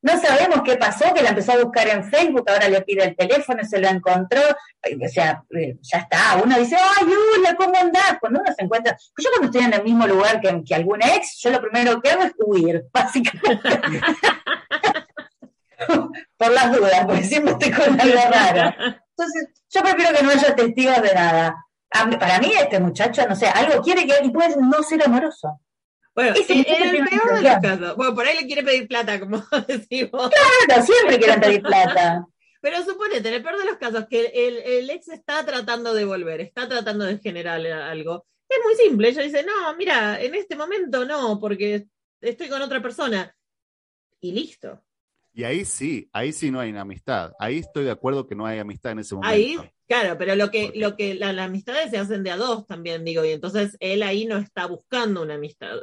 No 0.05 0.19
sabemos 0.19 0.61
qué 0.63 0.77
pasó, 0.77 1.11
que 1.15 1.23
la 1.23 1.29
empezó 1.29 1.53
a 1.53 1.63
buscar 1.63 1.87
en 1.87 2.03
Facebook, 2.03 2.47
ahora 2.47 2.69
le 2.69 2.83
pide 2.83 3.05
el 3.05 3.15
teléfono, 3.15 3.63
se 3.63 3.79
lo 3.79 3.87
encontró, 3.87 4.39
o 4.39 5.09
sea, 5.09 5.43
eh, 5.49 5.79
ya 5.81 5.97
está, 5.97 6.39
uno 6.43 6.59
dice, 6.59 6.75
ay, 6.75 7.07
hola, 7.07 7.55
¿cómo 7.55 7.75
andás? 7.75 8.17
Cuando 8.19 8.39
uno 8.39 8.53
se 8.55 8.63
encuentra, 8.63 8.95
yo 9.17 9.29
cuando 9.31 9.47
estoy 9.47 9.65
en 9.65 9.73
el 9.73 9.83
mismo 9.83 10.05
lugar 10.05 10.39
que, 10.39 10.63
que 10.63 10.75
ex, 10.75 11.39
yo 11.41 11.49
lo 11.49 11.59
primero 11.59 11.99
que 12.03 12.11
hago 12.11 12.21
es 12.21 12.33
huir, 12.37 12.85
básicamente. 12.93 13.79
Por 16.37 16.51
las 16.51 16.71
dudas, 16.71 17.03
porque 17.07 17.23
siempre 17.23 17.53
estoy 17.53 17.71
con 17.71 17.99
algo 17.99 18.21
raro. 18.29 18.75
Entonces, 19.09 19.49
yo 19.71 19.81
prefiero 19.81 20.15
que 20.15 20.23
no 20.23 20.29
haya 20.29 20.55
testigos 20.55 21.01
de 21.01 21.15
nada. 21.15 21.65
Para 21.89 22.39
mí, 22.39 22.51
este 22.55 22.79
muchacho, 22.79 23.27
no 23.27 23.35
sé, 23.35 23.47
algo 23.47 23.81
quiere 23.81 24.05
que 24.05 24.23
y 24.23 24.29
puede 24.29 24.55
no 24.57 24.83
ser 24.83 25.03
amoroso. 25.03 25.61
Bueno, 26.15 26.34
en, 26.36 26.58
muchacho 26.58 26.84
en 26.84 26.95
el 26.95 27.06
peor 27.10 27.36
de 27.36 27.41
los 27.41 27.60
casos, 27.62 27.95
bueno, 27.97 28.15
por 28.15 28.25
ahí 28.25 28.38
le 28.39 28.45
quiere 28.47 28.63
pedir 28.63 28.88
plata, 28.88 29.19
como 29.19 29.43
decimos. 29.67 30.32
Claro, 30.67 30.84
siempre 30.84 31.19
quieren 31.19 31.41
pedir 31.41 31.62
plata. 31.62 32.25
Pero 32.62 32.84
suponete, 32.84 33.28
en 33.28 33.34
el 33.36 33.43
peor 33.43 33.60
de 33.60 33.65
los 33.65 33.78
casos, 33.78 34.06
que 34.10 34.25
el, 34.34 34.58
el 34.58 34.89
ex 34.89 35.10
está 35.10 35.45
tratando 35.45 35.93
de 35.93 36.06
volver, 36.06 36.41
está 36.41 36.67
tratando 36.67 37.06
de 37.06 37.19
generar 37.19 37.63
algo. 37.63 38.25
Es 38.49 38.58
muy 38.63 38.75
simple, 38.75 39.10
ella 39.10 39.21
dice, 39.21 39.43
no, 39.43 39.75
mira, 39.75 40.19
en 40.21 40.34
este 40.34 40.56
momento 40.56 41.06
no, 41.06 41.39
porque 41.39 41.86
estoy 42.21 42.47
con 42.47 42.62
otra 42.62 42.82
persona. 42.82 43.36
Y 44.21 44.32
listo. 44.32 44.82
Y 45.34 45.43
ahí 45.43 45.65
sí, 45.65 46.10
ahí 46.13 46.32
sí 46.32 46.49
no 46.49 46.60
hay 46.60 46.69
una 46.71 46.82
amistad. 46.82 47.34
Ahí 47.38 47.58
estoy 47.60 47.84
de 47.84 47.91
acuerdo 47.91 48.25
que 48.25 48.36
no 48.36 48.45
hay 48.45 48.58
amistad 48.58 48.93
en 48.93 48.99
ese 48.99 49.13
momento. 49.15 49.34
Ahí, 49.36 49.58
claro, 49.88 50.17
pero 50.17 50.34
lo 50.36 50.49
que, 50.49 50.71
lo 50.75 50.95
que 50.95 51.13
la- 51.13 51.34
las 51.34 51.47
amistades 51.47 51.91
se 51.91 51.97
hacen 51.97 52.23
de 52.23 52.32
a 52.32 52.38
dos 52.38 52.65
también, 52.65 53.04
digo, 53.04 53.23
y 53.25 53.32
entonces 53.32 53.75
él 53.80 54.01
ahí 54.01 54.25
no 54.25 54.38
está 54.38 54.65
buscando 54.65 55.21
una 55.21 55.36
amistad. 55.36 55.78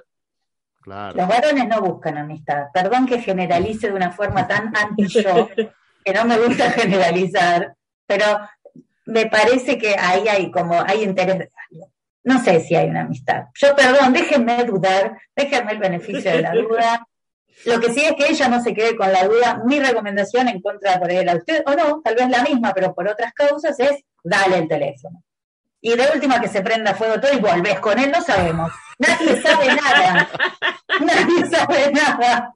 Los 0.84 1.28
varones 1.28 1.68
no 1.68 1.80
buscan 1.80 2.18
amistad. 2.18 2.66
Perdón 2.72 3.06
que 3.06 3.20
generalice 3.20 3.88
de 3.88 3.94
una 3.94 4.10
forma 4.10 4.46
tan 4.46 4.72
anti-yo, 4.76 5.48
que 6.04 6.12
no 6.12 6.24
me 6.24 6.38
gusta 6.38 6.70
generalizar, 6.70 7.74
pero 8.06 8.26
me 9.06 9.26
parece 9.26 9.78
que 9.78 9.96
ahí 9.98 10.26
hay 10.28 10.50
como, 10.50 10.80
hay 10.80 11.04
interés. 11.04 11.48
No 12.24 12.42
sé 12.42 12.60
si 12.60 12.74
hay 12.74 12.88
una 12.88 13.02
amistad. 13.02 13.44
Yo, 13.54 13.74
perdón, 13.74 14.12
déjenme 14.12 14.64
dudar, 14.64 15.18
déjenme 15.34 15.72
el 15.72 15.78
beneficio 15.78 16.30
de 16.30 16.42
la 16.42 16.52
duda. 16.52 17.06
Lo 17.64 17.80
que 17.80 17.92
sí 17.92 18.00
es 18.04 18.12
que 18.12 18.30
ella 18.30 18.48
no 18.48 18.60
se 18.60 18.74
quede 18.74 18.96
con 18.96 19.12
la 19.12 19.24
duda. 19.24 19.62
Mi 19.66 19.78
recomendación 19.78 20.48
en 20.48 20.60
contra 20.60 20.98
por 20.98 21.10
él 21.10 21.28
a 21.28 21.36
usted, 21.36 21.62
o 21.66 21.74
no, 21.74 22.00
tal 22.02 22.14
vez 22.14 22.28
la 22.28 22.42
misma, 22.42 22.72
pero 22.72 22.94
por 22.94 23.08
otras 23.08 23.32
causas, 23.34 23.78
es 23.78 24.02
dale 24.22 24.58
el 24.58 24.68
teléfono. 24.68 25.22
Y 25.84 25.96
de 25.96 26.08
última 26.14 26.40
que 26.40 26.48
se 26.48 26.62
prenda 26.62 26.94
fuego 26.94 27.20
todo 27.20 27.32
y 27.34 27.40
volvés 27.40 27.80
con 27.80 27.98
él, 27.98 28.10
no 28.10 28.22
sabemos. 28.22 28.72
Nadie 28.98 29.42
sabe 29.42 29.66
nada. 29.66 30.30
Nadie 31.00 31.46
sabe 31.50 31.92
nada. 31.92 32.54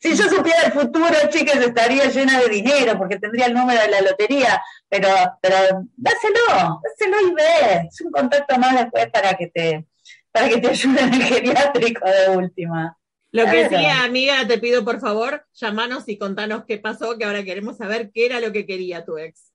si 0.00 0.16
yo 0.16 0.28
supiera 0.28 0.62
el 0.66 0.72
futuro, 0.72 1.14
chicas, 1.28 1.56
estaría 1.56 2.06
llena 2.06 2.40
de 2.40 2.48
dinero 2.48 2.98
porque 2.98 3.18
tendría 3.18 3.46
el 3.46 3.54
número 3.54 3.80
de 3.80 3.88
la 3.88 4.00
lotería, 4.00 4.60
pero, 4.88 5.08
pero 5.40 5.56
dáselo, 5.96 6.80
dáselo 6.82 7.28
y 7.28 7.34
ve. 7.34 7.88
Es 7.88 8.00
un 8.00 8.10
contacto 8.10 8.58
más 8.58 8.74
después 8.76 9.08
para 9.10 9.34
que 9.34 9.46
te, 9.46 9.86
para 10.32 10.48
que 10.48 10.58
te 10.58 10.70
ayude 10.70 11.00
en 11.00 11.14
el 11.14 11.22
geriátrico 11.22 12.04
de 12.04 12.36
última. 12.36 12.96
Lo 13.32 13.44
que 13.44 13.68
sí, 13.68 13.86
amiga, 13.86 14.44
te 14.48 14.58
pido 14.58 14.84
por 14.84 14.98
favor, 14.98 15.46
llamanos 15.54 16.08
y 16.08 16.18
contanos 16.18 16.64
qué 16.66 16.78
pasó, 16.78 17.16
que 17.16 17.24
ahora 17.24 17.44
queremos 17.44 17.76
saber 17.76 18.10
qué 18.12 18.26
era 18.26 18.40
lo 18.40 18.50
que 18.50 18.66
quería 18.66 19.04
tu 19.04 19.18
ex. 19.18 19.49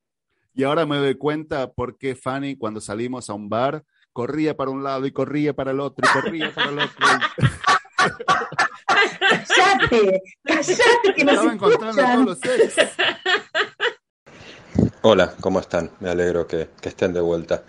Y 0.57 0.63
ahora 0.63 0.85
me 0.85 0.97
doy 0.97 1.15
cuenta 1.15 1.69
por 1.73 1.97
qué 1.97 2.15
Fanny, 2.15 2.55
cuando 2.55 2.79
salimos 2.79 3.29
a 3.29 3.33
un 3.33 3.49
bar, 3.49 3.83
corría 4.13 4.55
para 4.55 4.71
un 4.71 4.85
lado 4.85 5.05
y 5.05 5.11
corría 5.11 5.53
para 5.53 5.71
el 5.71 5.81
otro 5.81 6.07
y 6.07 6.13
corría 6.21 6.55
para 6.55 6.69
el 6.69 6.79
otro. 6.79 7.05
¡Cállate! 9.19 10.21
¡Cállate 10.45 11.13
que 11.13 11.25
nos 11.25 11.43
encontrando 11.43 12.01
todos 12.01 12.25
los 12.25 12.39
ex. 12.45 12.77
Hola, 15.01 15.33
¿cómo 15.41 15.59
están? 15.59 15.91
Me 15.99 16.09
alegro 16.09 16.47
que, 16.47 16.69
que, 16.79 16.87
estén 16.87 17.11
de 17.11 17.19
vuelta. 17.19 17.63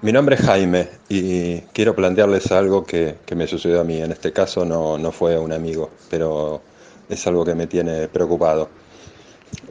Mi 0.00 0.10
nombre 0.10 0.36
es 0.36 0.42
Jaime 0.42 0.88
y 1.10 1.60
quiero 1.74 1.94
plantearles 1.94 2.50
algo 2.52 2.86
que, 2.86 3.18
que 3.26 3.34
me 3.34 3.46
sucedió 3.46 3.82
a 3.82 3.84
mí. 3.84 4.00
En 4.00 4.12
este 4.12 4.32
caso 4.32 4.64
no, 4.64 4.96
no, 4.96 5.12
fue 5.12 5.38
un 5.38 5.52
amigo, 5.52 5.90
pero 6.08 6.62
es 7.06 7.26
algo 7.26 7.44
que 7.44 7.54
me 7.54 7.66
tiene 7.66 8.08
preocupado. 8.08 8.70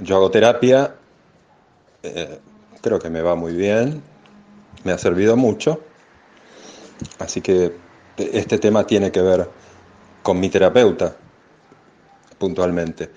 Yo 0.02 0.18
hago 0.18 0.30
terapia, 0.30 0.94
eh, 2.16 2.40
creo 2.82 3.00
que 3.00 3.10
me 3.10 3.22
va 3.22 3.36
muy 3.36 3.54
bien, 3.54 4.02
me 4.84 4.92
ha 4.92 4.98
servido 4.98 5.36
mucho, 5.36 5.82
así 7.20 7.42
que 7.42 7.74
este 8.18 8.58
tema 8.58 8.86
tiene 8.86 9.12
que 9.12 9.22
ver 9.22 9.50
con 10.24 10.40
mi 10.40 10.50
terapeuta, 10.50 11.16
puntualmente. 12.38 13.10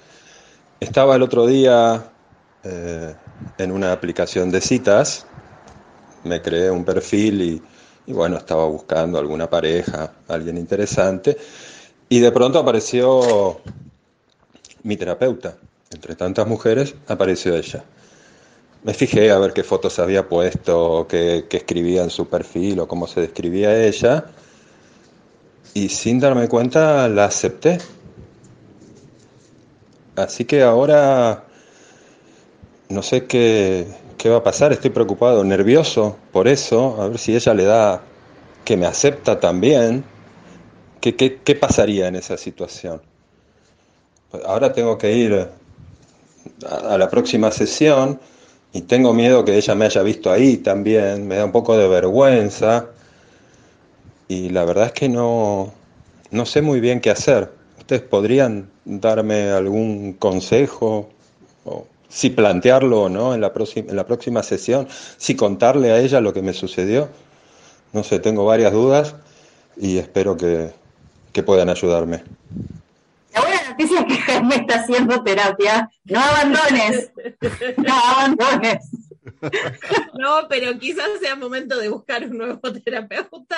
Estaba 0.78 1.16
el 1.16 1.22
otro 1.22 1.46
día 1.46 2.12
eh, 2.64 3.14
en 3.58 3.72
una 3.72 3.92
aplicación 3.92 4.50
de 4.50 4.60
citas, 4.60 5.26
me 6.24 6.42
creé 6.42 6.70
un 6.70 6.84
perfil 6.84 7.42
y, 7.42 7.62
y, 8.06 8.12
bueno, 8.12 8.36
estaba 8.36 8.66
buscando 8.66 9.18
alguna 9.18 9.48
pareja, 9.48 10.12
alguien 10.28 10.58
interesante, 10.58 11.36
y 12.08 12.18
de 12.20 12.32
pronto 12.32 12.58
apareció 12.58 13.60
mi 14.82 14.96
terapeuta. 14.96 15.56
Entre 15.92 16.14
tantas 16.14 16.46
mujeres 16.46 16.94
apareció 17.08 17.56
ella. 17.56 17.84
Me 18.82 18.94
fijé 18.94 19.30
a 19.30 19.38
ver 19.38 19.52
qué 19.52 19.62
fotos 19.62 19.98
había 19.98 20.26
puesto, 20.26 21.06
qué, 21.06 21.44
escribía 21.50 22.02
en 22.02 22.08
su 22.08 22.28
perfil 22.28 22.80
o 22.80 22.88
cómo 22.88 23.06
se 23.06 23.20
describía 23.20 23.84
ella, 23.84 24.24
y 25.74 25.90
sin 25.90 26.18
darme 26.18 26.48
cuenta 26.48 27.06
la 27.08 27.26
acepté. 27.26 27.78
Así 30.16 30.46
que 30.46 30.62
ahora 30.62 31.44
no 32.88 33.02
sé 33.02 33.26
qué, 33.26 33.86
qué 34.16 34.30
va 34.30 34.38
a 34.38 34.42
pasar, 34.42 34.72
estoy 34.72 34.90
preocupado, 34.90 35.44
nervioso 35.44 36.16
por 36.32 36.48
eso, 36.48 37.00
a 37.00 37.08
ver 37.08 37.18
si 37.18 37.36
ella 37.36 37.52
le 37.52 37.64
da 37.64 38.02
que 38.64 38.78
me 38.78 38.86
acepta 38.86 39.38
también. 39.38 40.04
¿Qué, 41.02 41.16
qué, 41.16 41.40
qué 41.42 41.54
pasaría 41.54 42.08
en 42.08 42.16
esa 42.16 42.36
situación? 42.36 43.00
Ahora 44.46 44.72
tengo 44.72 44.96
que 44.96 45.12
ir 45.12 45.48
a 46.66 46.98
la 46.98 47.10
próxima 47.10 47.50
sesión 47.50 48.20
y 48.72 48.82
tengo 48.82 49.12
miedo 49.12 49.44
que 49.44 49.56
ella 49.56 49.74
me 49.74 49.86
haya 49.86 50.02
visto 50.02 50.30
ahí 50.30 50.56
también, 50.56 51.26
me 51.26 51.36
da 51.36 51.44
un 51.44 51.52
poco 51.52 51.76
de 51.76 51.88
vergüenza 51.88 52.86
y 54.28 54.50
la 54.50 54.64
verdad 54.64 54.86
es 54.86 54.92
que 54.92 55.08
no, 55.08 55.72
no 56.30 56.46
sé 56.46 56.62
muy 56.62 56.80
bien 56.80 57.00
qué 57.00 57.10
hacer. 57.10 57.50
¿Ustedes 57.78 58.02
podrían 58.02 58.70
darme 58.84 59.50
algún 59.50 60.12
consejo? 60.12 61.10
O 61.64 61.86
si 62.08 62.30
plantearlo 62.30 63.02
o 63.02 63.08
no 63.08 63.34
en 63.34 63.40
la, 63.40 63.52
próxima, 63.52 63.90
en 63.90 63.96
la 63.96 64.06
próxima 64.06 64.42
sesión, 64.42 64.88
si 65.16 65.34
contarle 65.36 65.92
a 65.92 66.00
ella 66.00 66.20
lo 66.20 66.32
que 66.32 66.42
me 66.42 66.52
sucedió. 66.52 67.08
No 67.92 68.04
sé, 68.04 68.18
tengo 68.18 68.44
varias 68.44 68.72
dudas 68.72 69.14
y 69.76 69.98
espero 69.98 70.36
que, 70.36 70.70
que 71.32 71.42
puedan 71.42 71.68
ayudarme. 71.68 72.22
La 73.32 73.40
buena 73.40 73.70
noticia 73.70 74.00
es 74.00 74.06
que 74.06 74.09
Jaime 74.30 74.56
está 74.56 74.80
haciendo 74.80 75.22
terapia. 75.22 75.90
No 76.04 76.20
abandones. 76.20 77.12
No 77.76 77.94
abandones. 77.94 78.78
No, 80.18 80.46
pero 80.48 80.78
quizás 80.78 81.08
sea 81.20 81.36
momento 81.36 81.78
de 81.78 81.88
buscar 81.88 82.24
un 82.24 82.38
nuevo 82.38 82.72
terapeuta. 82.84 83.56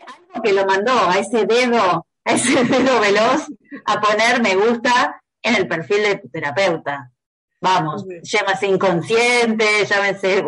Algo 0.00 0.42
que 0.42 0.52
lo 0.52 0.66
mandó 0.66 0.92
a 0.92 1.18
ese 1.18 1.46
dedo, 1.46 2.06
a 2.24 2.32
ese 2.32 2.64
dedo 2.64 3.00
veloz, 3.00 3.46
a 3.86 4.00
poner 4.00 4.42
me 4.42 4.54
gusta 4.56 5.22
en 5.42 5.54
el 5.54 5.68
perfil 5.68 6.02
de 6.02 6.16
tu 6.16 6.28
terapeuta. 6.28 7.10
Vamos, 7.60 8.04
llámese 8.22 8.66
inconsciente, 8.66 9.86
llámese. 9.88 10.44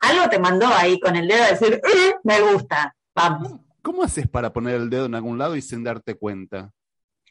Algo 0.00 0.28
te 0.28 0.38
mandó 0.38 0.66
ahí 0.66 1.00
con 1.00 1.16
el 1.16 1.26
dedo 1.26 1.42
a 1.42 1.48
decir, 1.48 1.74
eh, 1.82 2.14
me 2.24 2.40
gusta. 2.40 2.94
Vamos. 3.14 3.65
¿Cómo 3.86 4.02
haces 4.02 4.26
para 4.26 4.52
poner 4.52 4.74
el 4.74 4.90
dedo 4.90 5.06
en 5.06 5.14
algún 5.14 5.38
lado 5.38 5.54
y 5.54 5.62
sin 5.62 5.84
darte 5.84 6.16
cuenta? 6.16 6.72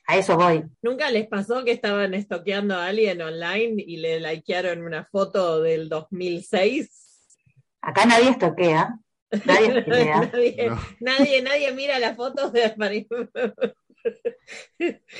A 0.07 0.15
eso 0.15 0.37
voy. 0.37 0.63
¿Nunca 0.81 1.11
les 1.11 1.27
pasó 1.27 1.65
que 1.65 1.73
estaban 1.73 2.13
estoqueando 2.13 2.75
a 2.75 2.85
alguien 2.85 3.21
online 3.21 3.83
y 3.85 3.97
le 3.97 4.21
likearon 4.21 4.81
una 4.81 5.03
foto 5.03 5.61
del 5.61 5.89
2006? 5.89 7.37
Acá 7.81 8.05
nadie 8.05 8.29
estoquea. 8.29 8.97
Nadie 9.43 9.79
estoquea. 9.79 10.31
nadie, 10.31 10.69
no. 10.69 10.79
nadie, 11.01 11.41
nadie, 11.41 11.73
mira 11.73 11.99
las 11.99 12.15
fotos 12.15 12.53
de 12.53 12.73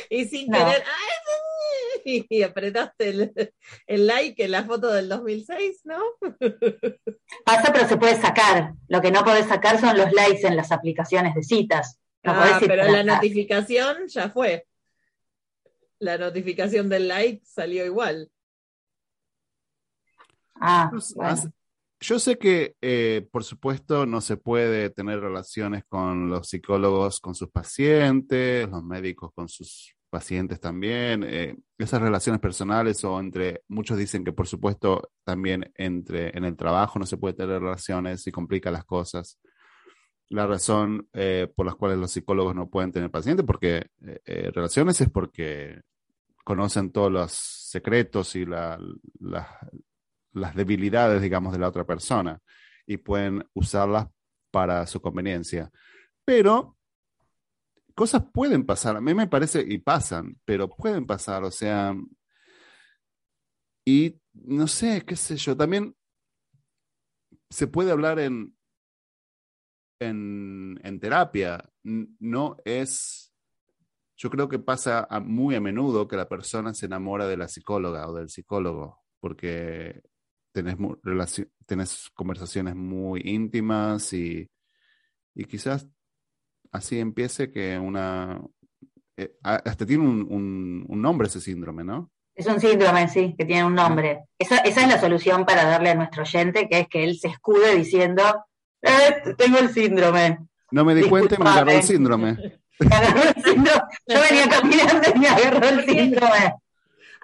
y 0.09 0.25
sin 0.25 0.47
no. 0.47 0.57
querer, 0.57 0.83
¡ay! 0.85 2.25
y 2.29 2.43
apretaste 2.43 3.09
el, 3.09 3.53
el, 3.87 4.07
like 4.07 4.41
en 4.41 4.51
la 4.51 4.63
foto 4.63 4.93
del 4.93 5.09
2006, 5.09 5.81
¿no? 5.83 6.01
Pasa, 7.45 7.71
pero 7.71 7.87
se 7.87 7.97
puede 7.97 8.19
sacar. 8.19 8.73
Lo 8.87 9.01
que 9.01 9.11
no 9.11 9.23
podés 9.23 9.45
sacar 9.47 9.79
son 9.79 9.95
los 9.95 10.11
likes 10.11 10.45
en 10.47 10.55
las 10.55 10.71
aplicaciones 10.71 11.35
de 11.35 11.43
citas. 11.43 11.99
No 12.23 12.31
ah, 12.33 12.57
pero 12.59 12.91
la 12.91 13.03
notificación 13.03 14.07
ya 14.07 14.31
fue. 14.31 14.65
La 15.99 16.17
notificación 16.17 16.89
del 16.89 17.07
like 17.07 17.45
salió 17.45 17.85
igual. 17.85 18.31
Ah, 20.55 20.91
bueno. 21.13 21.53
Yo 21.99 22.19
sé 22.19 22.37
que, 22.37 22.75
eh, 22.81 23.27
por 23.31 23.43
supuesto, 23.43 24.07
no 24.07 24.21
se 24.21 24.37
puede 24.37 24.89
tener 24.89 25.19
relaciones 25.19 25.83
con 25.87 26.29
los 26.29 26.49
psicólogos, 26.49 27.19
con 27.19 27.35
sus 27.35 27.49
pacientes, 27.49 28.67
los 28.69 28.83
médicos 28.83 29.31
con 29.33 29.47
sus 29.47 29.94
pacientes 30.15 30.59
también. 30.59 31.25
Eh, 31.27 31.57
esas 31.77 32.01
relaciones 32.01 32.39
personales 32.39 33.03
o 33.03 33.19
entre, 33.19 33.63
muchos 33.67 33.97
dicen 33.97 34.23
que, 34.23 34.31
por 34.31 34.47
supuesto, 34.47 35.11
también 35.25 35.71
entre 35.75 36.37
en 36.37 36.45
el 36.45 36.55
trabajo 36.55 36.99
no 36.99 37.05
se 37.05 37.17
puede 37.17 37.33
tener 37.33 37.61
relaciones 37.61 38.25
y 38.25 38.31
complica 38.31 38.71
las 38.71 38.85
cosas. 38.85 39.39
La 40.29 40.47
razón 40.47 41.09
eh, 41.13 41.51
por 41.53 41.65
las 41.65 41.75
cuales 41.75 41.97
los 41.97 42.11
psicólogos 42.11 42.55
no 42.55 42.69
pueden 42.69 42.91
tener 42.91 43.11
pacientes, 43.11 43.45
porque 43.45 43.87
relaciones 44.53 45.01
es 45.01 45.09
porque 45.09 45.81
conocen 46.43 46.91
todos 46.91 47.11
los 47.11 47.31
secretos 47.33 48.35
y 48.35 48.45
la, 48.45 48.79
la, 49.19 49.59
las 50.31 50.55
debilidades, 50.55 51.21
digamos, 51.21 51.51
de 51.51 51.59
la 51.59 51.67
otra 51.67 51.85
persona 51.85 52.39
y 52.87 52.97
pueden 52.97 53.43
usarlas 53.53 54.07
para 54.51 54.87
su 54.87 55.01
conveniencia. 55.01 55.69
Pero 56.23 56.77
cosas 57.95 58.23
pueden 58.33 58.65
pasar, 58.65 58.97
a 58.97 59.01
mí 59.01 59.13
me 59.13 59.27
parece, 59.27 59.65
y 59.67 59.79
pasan, 59.79 60.39
pero 60.45 60.69
pueden 60.69 61.05
pasar, 61.05 61.43
o 61.43 61.51
sea, 61.51 61.95
y 63.85 64.19
no 64.33 64.67
sé, 64.67 65.03
qué 65.05 65.15
sé 65.15 65.37
yo, 65.37 65.55
también 65.55 65.95
se 67.49 67.67
puede 67.67 67.91
hablar 67.91 68.19
en, 68.19 68.55
en, 69.99 70.79
en 70.83 70.99
terapia, 70.99 71.63
no 71.83 72.57
es, 72.65 73.33
yo 74.17 74.29
creo 74.29 74.49
que 74.49 74.59
pasa 74.59 75.07
muy 75.23 75.55
a 75.55 75.61
menudo 75.61 76.07
que 76.07 76.17
la 76.17 76.27
persona 76.27 76.73
se 76.73 76.87
enamora 76.87 77.27
de 77.27 77.37
la 77.37 77.47
psicóloga 77.47 78.09
o 78.09 78.13
del 78.13 78.29
psicólogo, 78.29 79.03
porque 79.19 80.01
tenés, 80.51 80.77
tenés 81.65 82.09
conversaciones 82.13 82.75
muy 82.75 83.21
íntimas 83.23 84.13
y, 84.13 84.49
y, 85.33 85.45
quizás 85.45 85.87
así 86.75 86.99
empiece 86.99 87.51
que 87.51 87.77
una... 87.79 88.41
Eh, 89.17 89.33
hasta 89.41 89.85
tiene 89.85 90.03
un, 90.03 90.27
un, 90.29 90.85
un, 90.87 91.01
nombre 91.01 91.27
ese 91.27 91.39
síndrome, 91.39 91.83
¿no? 91.85 92.11
Es 92.35 92.47
un 92.47 92.59
síndrome, 92.59 93.07
sí, 93.07 93.33
que 93.37 93.45
tiene 93.45 93.63
un 93.63 93.73
nombre. 93.73 94.25
Esa, 94.37 94.57
esa, 94.57 94.81
es 94.81 94.87
la 94.89 94.99
solución 94.99 95.45
para 95.45 95.63
darle 95.63 95.91
a 95.91 95.95
nuestro 95.95 96.23
oyente, 96.23 96.67
que 96.67 96.79
es 96.81 96.87
que 96.89 97.05
él 97.05 97.17
se 97.17 97.29
escude 97.29 97.75
diciendo, 97.75 98.23
eh, 98.81 99.33
tengo 99.37 99.57
el 99.59 99.69
síndrome. 99.69 100.39
No 100.71 100.83
me 100.83 100.95
di 100.95 101.07
cuenta 101.07 101.35
y 101.35 101.43
me 101.43 101.49
agarró 101.49 101.71
el 101.71 101.83
síndrome. 101.83 102.37
Me 102.77 102.93
agarró 102.93 103.21
el 103.21 103.41
síndrome. 103.41 103.81
Yo 104.05 104.19
venía 104.29 104.49
caminando 104.49 105.07
y 105.15 105.19
me 105.19 105.27
agarró 105.29 105.69
el 105.69 105.85
síndrome 105.85 106.55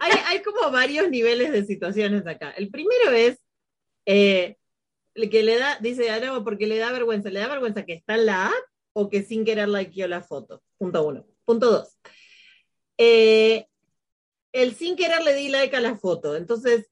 hay, 0.01 0.11
hay, 0.25 0.41
como 0.41 0.71
varios 0.71 1.09
niveles 1.09 1.51
de 1.51 1.63
situaciones 1.63 2.25
acá. 2.25 2.51
El 2.57 2.69
primero 2.71 3.11
es 3.11 3.37
eh, 4.07 4.57
que 5.13 5.43
le 5.43 5.59
da, 5.59 5.77
dice, 5.79 6.09
ah, 6.09 6.19
no, 6.19 6.43
porque 6.43 6.65
le 6.65 6.79
da 6.79 6.91
vergüenza, 6.91 7.29
le 7.29 7.39
da 7.39 7.47
vergüenza 7.47 7.85
que 7.85 7.93
está 7.93 8.15
en 8.15 8.25
la 8.25 8.47
app 8.47 8.70
o 8.93 9.09
que 9.09 9.23
sin 9.23 9.45
querer 9.45 9.69
likeó 9.69 10.07
la 10.07 10.21
foto. 10.21 10.61
Punto 10.77 11.05
uno. 11.05 11.25
Punto 11.45 11.71
dos. 11.71 11.97
Eh, 12.97 13.65
el 14.51 14.75
sin 14.75 14.95
querer 14.95 15.23
le 15.23 15.33
di 15.33 15.49
like 15.49 15.75
a 15.75 15.81
la 15.81 15.95
foto. 15.95 16.35
Entonces, 16.35 16.91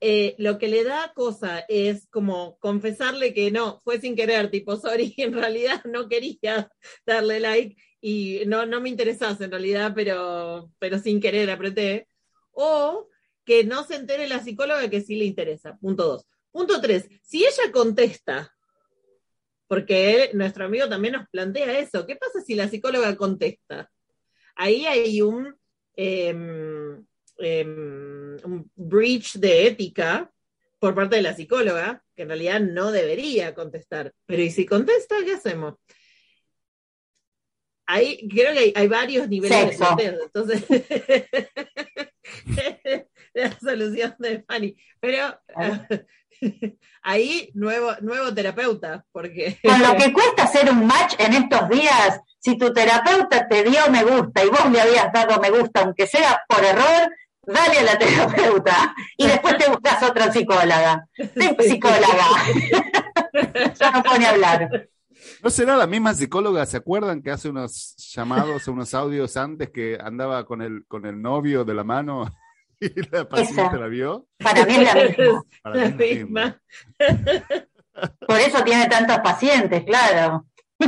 eh, 0.00 0.34
lo 0.38 0.58
que 0.58 0.68
le 0.68 0.84
da 0.84 1.12
cosa 1.14 1.64
es 1.68 2.08
como 2.08 2.58
confesarle 2.58 3.32
que 3.32 3.50
no, 3.50 3.80
fue 3.84 4.00
sin 4.00 4.16
querer, 4.16 4.50
tipo, 4.50 4.76
sorry, 4.76 5.14
en 5.18 5.32
realidad 5.34 5.82
no 5.84 6.08
quería 6.08 6.70
darle 7.06 7.40
like 7.40 7.76
y 8.00 8.42
no, 8.46 8.66
no 8.66 8.80
me 8.80 8.88
interesas 8.88 9.40
en 9.40 9.50
realidad, 9.50 9.92
pero, 9.94 10.70
pero 10.78 10.98
sin 10.98 11.20
querer 11.20 11.50
apreté. 11.50 12.08
O 12.52 13.08
que 13.44 13.64
no 13.64 13.84
se 13.84 13.96
entere 13.96 14.28
la 14.28 14.42
psicóloga 14.42 14.90
que 14.90 15.00
sí 15.00 15.16
le 15.16 15.24
interesa. 15.24 15.78
Punto 15.78 16.06
dos. 16.06 16.26
Punto 16.50 16.80
tres, 16.80 17.08
si 17.22 17.44
ella 17.44 17.70
contesta, 17.72 18.57
porque 19.68 20.30
nuestro 20.34 20.64
amigo 20.64 20.88
también 20.88 21.14
nos 21.14 21.28
plantea 21.28 21.78
eso, 21.78 22.06
¿qué 22.06 22.16
pasa 22.16 22.40
si 22.40 22.54
la 22.54 22.68
psicóloga 22.68 23.14
contesta? 23.16 23.90
Ahí 24.56 24.86
hay 24.86 25.22
un... 25.22 25.54
Em, 25.94 27.06
Em, 27.38 28.36
un 28.44 28.70
breach 28.74 29.34
de 29.34 29.68
ética 29.68 30.28
por 30.80 30.94
parte 30.94 31.16
de 31.16 31.22
la 31.22 31.34
psicóloga, 31.34 32.02
que 32.16 32.22
en 32.22 32.28
realidad 32.28 32.60
no 32.60 32.90
debería 32.90 33.54
contestar. 33.54 34.12
Pero 34.26 34.42
¿y 34.42 34.50
si 34.50 34.66
contesta, 34.66 35.16
qué 35.24 35.34
hacemos? 35.34 35.74
Ahí 37.86 38.28
creo 38.28 38.52
que 38.52 38.72
hay, 38.74 38.88
varios 38.88 39.28
niveles 39.28 39.78
de 39.78 40.18
Entonces, 40.24 40.64
la 43.34 43.58
solución 43.58 44.14
de 44.18 44.42
Fanny. 44.42 44.76
Pero 45.00 45.40
ahí 47.02 47.50
nuevo, 47.54 47.92
nuevo 48.00 48.32
terapeuta, 48.32 49.04
porque... 49.12 49.58
Con 49.64 49.80
lo 49.80 49.96
que 49.96 50.12
cuesta 50.12 50.44
hacer 50.44 50.70
un 50.70 50.86
match 50.86 51.14
en 51.18 51.34
estos 51.34 51.68
días, 51.68 52.20
si 52.38 52.56
tu 52.56 52.72
terapeuta 52.72 53.48
te 53.48 53.64
dio 53.64 53.80
me 53.90 54.04
gusta 54.04 54.44
y 54.44 54.48
vos 54.48 54.70
le 54.70 54.80
habías 54.80 55.12
dado 55.12 55.40
me 55.40 55.50
gusta, 55.50 55.80
aunque 55.80 56.06
sea 56.06 56.42
por 56.48 56.64
error, 56.64 57.10
dale 57.42 57.78
a 57.78 57.82
la 57.82 57.98
terapeuta 57.98 58.94
y 59.16 59.26
después 59.26 59.58
te 59.58 59.68
buscas 59.68 60.02
otra 60.02 60.32
psicóloga. 60.32 61.08
psicóloga. 61.60 62.26
ya 63.78 63.90
no 63.90 64.02
pone 64.02 64.26
a 64.26 64.30
hablar. 64.30 64.88
¿No 65.42 65.50
será 65.50 65.76
la 65.76 65.86
misma 65.86 66.14
psicóloga? 66.14 66.64
¿Se 66.66 66.76
acuerdan 66.76 67.22
que 67.22 67.30
hace 67.30 67.48
unos 67.48 67.94
llamados, 67.96 68.66
unos 68.68 68.94
audios 68.94 69.36
antes 69.36 69.70
que 69.70 69.98
andaba 70.00 70.44
con 70.44 70.62
el, 70.62 70.84
con 70.86 71.06
el 71.06 71.20
novio 71.20 71.64
de 71.64 71.74
la 71.74 71.84
mano 71.84 72.28
la 73.12 73.28
paciente 73.28 73.76
la 73.76 73.86
vio? 73.86 74.26
Para 74.38 74.64
mí 74.64 74.76
es 74.76 75.18
la 75.64 75.88
misma. 75.90 76.62
Por 78.26 78.38
eso 78.38 78.62
tiene 78.62 78.86
tantos 78.86 79.18
pacientes, 79.18 79.84
claro. 79.84 80.46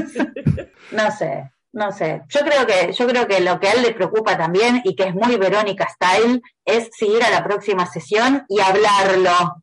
No 0.92 1.10
sé. 1.10 1.50
No 1.72 1.92
sé, 1.92 2.22
yo 2.28 2.40
creo 2.40 2.66
que, 2.66 2.92
yo 2.92 3.06
creo 3.06 3.28
que 3.28 3.40
lo 3.40 3.60
que 3.60 3.68
a 3.68 3.72
él 3.74 3.82
le 3.82 3.94
preocupa 3.94 4.36
también 4.36 4.80
y 4.82 4.96
que 4.96 5.04
es 5.04 5.14
muy 5.14 5.36
Verónica 5.36 5.88
Style 5.88 6.42
es 6.64 6.88
seguir 6.92 7.22
a 7.22 7.30
la 7.30 7.44
próxima 7.44 7.86
sesión 7.86 8.44
y 8.48 8.58
hablarlo. 8.58 9.62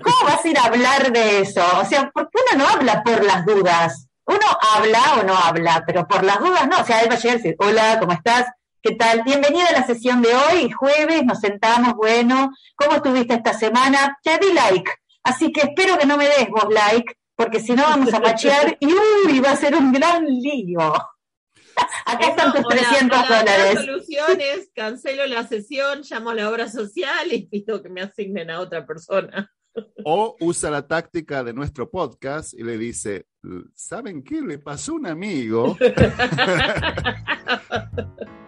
¿Cómo 0.00 0.16
vas 0.24 0.44
a 0.44 0.48
ir 0.48 0.56
a 0.58 0.66
hablar 0.66 1.10
de 1.12 1.40
eso? 1.40 1.64
O 1.80 1.84
sea, 1.84 2.08
porque 2.14 2.38
uno 2.52 2.64
no 2.64 2.70
habla 2.70 3.02
por 3.02 3.24
las 3.24 3.44
dudas. 3.44 4.06
Uno 4.24 4.46
habla 4.76 5.00
o 5.20 5.24
no 5.24 5.36
habla, 5.36 5.82
pero 5.84 6.06
por 6.06 6.22
las 6.22 6.38
dudas 6.38 6.68
no. 6.68 6.78
O 6.78 6.84
sea, 6.84 7.00
él 7.00 7.10
va 7.10 7.14
a 7.14 7.18
llegar 7.18 7.38
y 7.38 7.42
decir, 7.42 7.56
hola, 7.58 7.98
¿cómo 7.98 8.12
estás? 8.12 8.46
¿Qué 8.84 8.96
tal? 8.96 9.22
Bienvenida 9.22 9.68
a 9.68 9.72
la 9.72 9.86
sesión 9.86 10.20
de 10.22 10.34
hoy, 10.34 10.68
jueves, 10.72 11.24
nos 11.24 11.38
sentamos, 11.38 11.94
bueno, 11.94 12.50
¿cómo 12.74 12.96
estuviste 12.96 13.34
esta 13.34 13.54
semana? 13.54 14.18
Ya 14.24 14.38
di 14.38 14.52
like, 14.52 14.90
así 15.22 15.52
que 15.52 15.60
espero 15.60 15.96
que 15.96 16.04
no 16.04 16.16
me 16.16 16.24
des 16.24 16.48
vos 16.48 16.66
like, 16.68 17.14
porque 17.36 17.60
si 17.60 17.74
no 17.74 17.84
vamos 17.84 18.12
a 18.12 18.18
machear 18.18 18.76
y 18.80 18.86
uy, 18.86 19.38
va 19.38 19.52
a 19.52 19.56
ser 19.56 19.76
un 19.76 19.92
gran 19.92 20.26
lío. 20.26 20.80
Acá 22.06 22.26
están 22.26 22.52
tus 22.52 22.66
300 22.66 23.28
dólares. 23.28 23.74
La 23.74 23.80
solución 23.82 24.40
es 24.40 24.68
cancelo 24.74 25.26
la 25.26 25.46
sesión, 25.46 26.02
llamo 26.02 26.30
a 26.30 26.34
la 26.34 26.50
obra 26.50 26.68
social 26.68 27.32
y 27.32 27.46
pido 27.46 27.84
que 27.84 27.88
me 27.88 28.00
asignen 28.00 28.50
a 28.50 28.58
otra 28.58 28.84
persona. 28.84 29.48
O 30.04 30.36
usa 30.40 30.70
la 30.70 30.86
táctica 30.86 31.42
de 31.44 31.52
nuestro 31.52 31.90
podcast 31.90 32.54
y 32.54 32.62
le 32.62 32.76
dice, 32.76 33.26
¿saben 33.74 34.22
qué? 34.22 34.42
Le 34.42 34.58
pasó 34.58 34.94
un 34.94 35.06
amigo. 35.06 35.76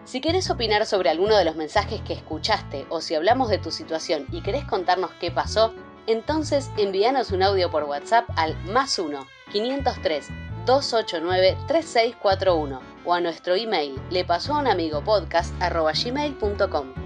Si 0.05 0.21
querés 0.21 0.51
opinar 0.51 0.85
sobre 0.85 1.09
alguno 1.09 1.35
de 1.35 1.45
los 1.45 1.55
mensajes 1.55 1.99
que 2.01 2.13
escuchaste 2.13 2.85
o 2.89 3.01
si 3.01 3.15
hablamos 3.15 3.49
de 3.49 3.57
tu 3.57 3.71
situación 3.71 4.27
y 4.31 4.41
querés 4.41 4.63
contarnos 4.63 5.09
qué 5.19 5.31
pasó, 5.31 5.73
entonces 6.05 6.69
envíanos 6.77 7.31
un 7.31 7.41
audio 7.41 7.71
por 7.71 7.83
WhatsApp 7.85 8.29
al 8.35 8.55
más 8.65 8.99
1 8.99 9.25
503 9.51 10.27
289 10.67 11.57
3641 11.67 12.81
o 13.03 13.13
a 13.13 13.19
nuestro 13.19 13.55
email 13.55 13.99
le 14.11 14.23
pasó 14.25 14.53
a 14.53 14.59
un 14.59 14.67
amigo 14.67 15.03
podcast 15.03 15.53
gmail.com. 15.59 17.04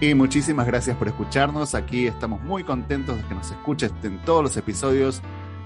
Y 0.00 0.14
muchísimas 0.14 0.66
gracias 0.66 0.96
por 0.96 1.08
escucharnos. 1.08 1.74
Aquí 1.74 2.06
estamos 2.06 2.40
muy 2.42 2.62
contentos 2.62 3.16
de 3.16 3.22
que 3.24 3.34
nos 3.34 3.50
escuches 3.50 3.92
en 4.02 4.18
todos 4.22 4.42
los 4.42 4.56
episodios, 4.56 5.20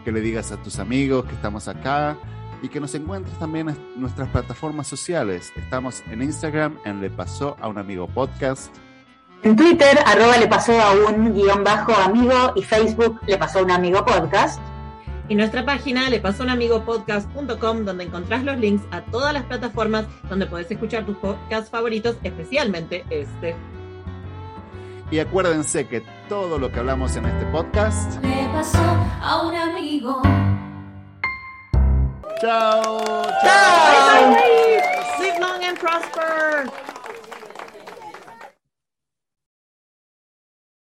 que 0.05 0.13
le 0.13 0.21
digas 0.21 0.53
a 0.53 0.57
tus 0.57 0.79
amigos 0.79 1.27
que 1.27 1.35
estamos 1.35 1.69
acá 1.69 2.17
y 2.63 2.69
que 2.69 2.81
nos 2.81 2.95
encuentres 2.95 3.39
también 3.39 3.69
en 3.69 3.77
nuestras 3.97 4.29
plataformas 4.31 4.87
sociales. 4.87 5.53
Estamos 5.57 6.03
en 6.11 6.23
Instagram 6.23 6.79
en 6.85 7.01
Le 7.01 7.11
Pasó 7.11 7.57
a 7.61 7.69
un 7.69 7.77
Amigo 7.77 8.07
Podcast 8.09 8.75
en 9.45 9.57
Twitter, 9.57 9.99
arroba 10.07 10.37
le 10.37 10.47
pasó 10.47 10.81
a 10.81 10.93
un 10.93 11.35
guion 11.35 11.65
bajo 11.65 11.93
amigo 11.93 12.53
y 12.55 12.63
Facebook 12.63 13.19
le 13.27 13.37
pasó 13.37 13.59
a 13.59 13.63
un 13.63 13.73
amigo 13.73 14.05
podcast. 14.05 14.61
Y 15.29 15.35
nuestra 15.35 15.65
página 15.65 16.09
le 16.11 16.21
pasó 16.21 16.45
un 16.45 16.51
amigo 16.51 16.85
podcast.com 16.85 17.85
donde 17.85 18.05
encontrás 18.05 18.45
los 18.45 18.57
links 18.59 18.85
a 18.93 19.01
todas 19.01 19.33
las 19.33 19.43
plataformas 19.45 20.07
donde 20.29 20.47
podés 20.47 20.71
escuchar 20.71 21.05
tus 21.07 21.17
podcasts 21.17 21.71
favoritos, 21.71 22.19
especialmente 22.23 23.05
este. 23.11 23.57
Y 25.13 25.19
acuérdense 25.19 25.87
que 25.87 26.01
todo 26.27 26.59
lo 26.59 26.73
que 26.73 26.79
hablamos 26.79 27.15
en 27.17 27.27
este 27.27 27.45
podcast 27.53 28.19
le 28.25 28.49
pasó 28.51 28.79
a 29.21 29.43
un 29.43 29.55
amigo. 29.55 30.23
Chao. 32.41 33.23
Chao. 33.43 34.37
Sigmund 35.19 35.65
and 35.65 35.79
Prosper. 35.79 36.82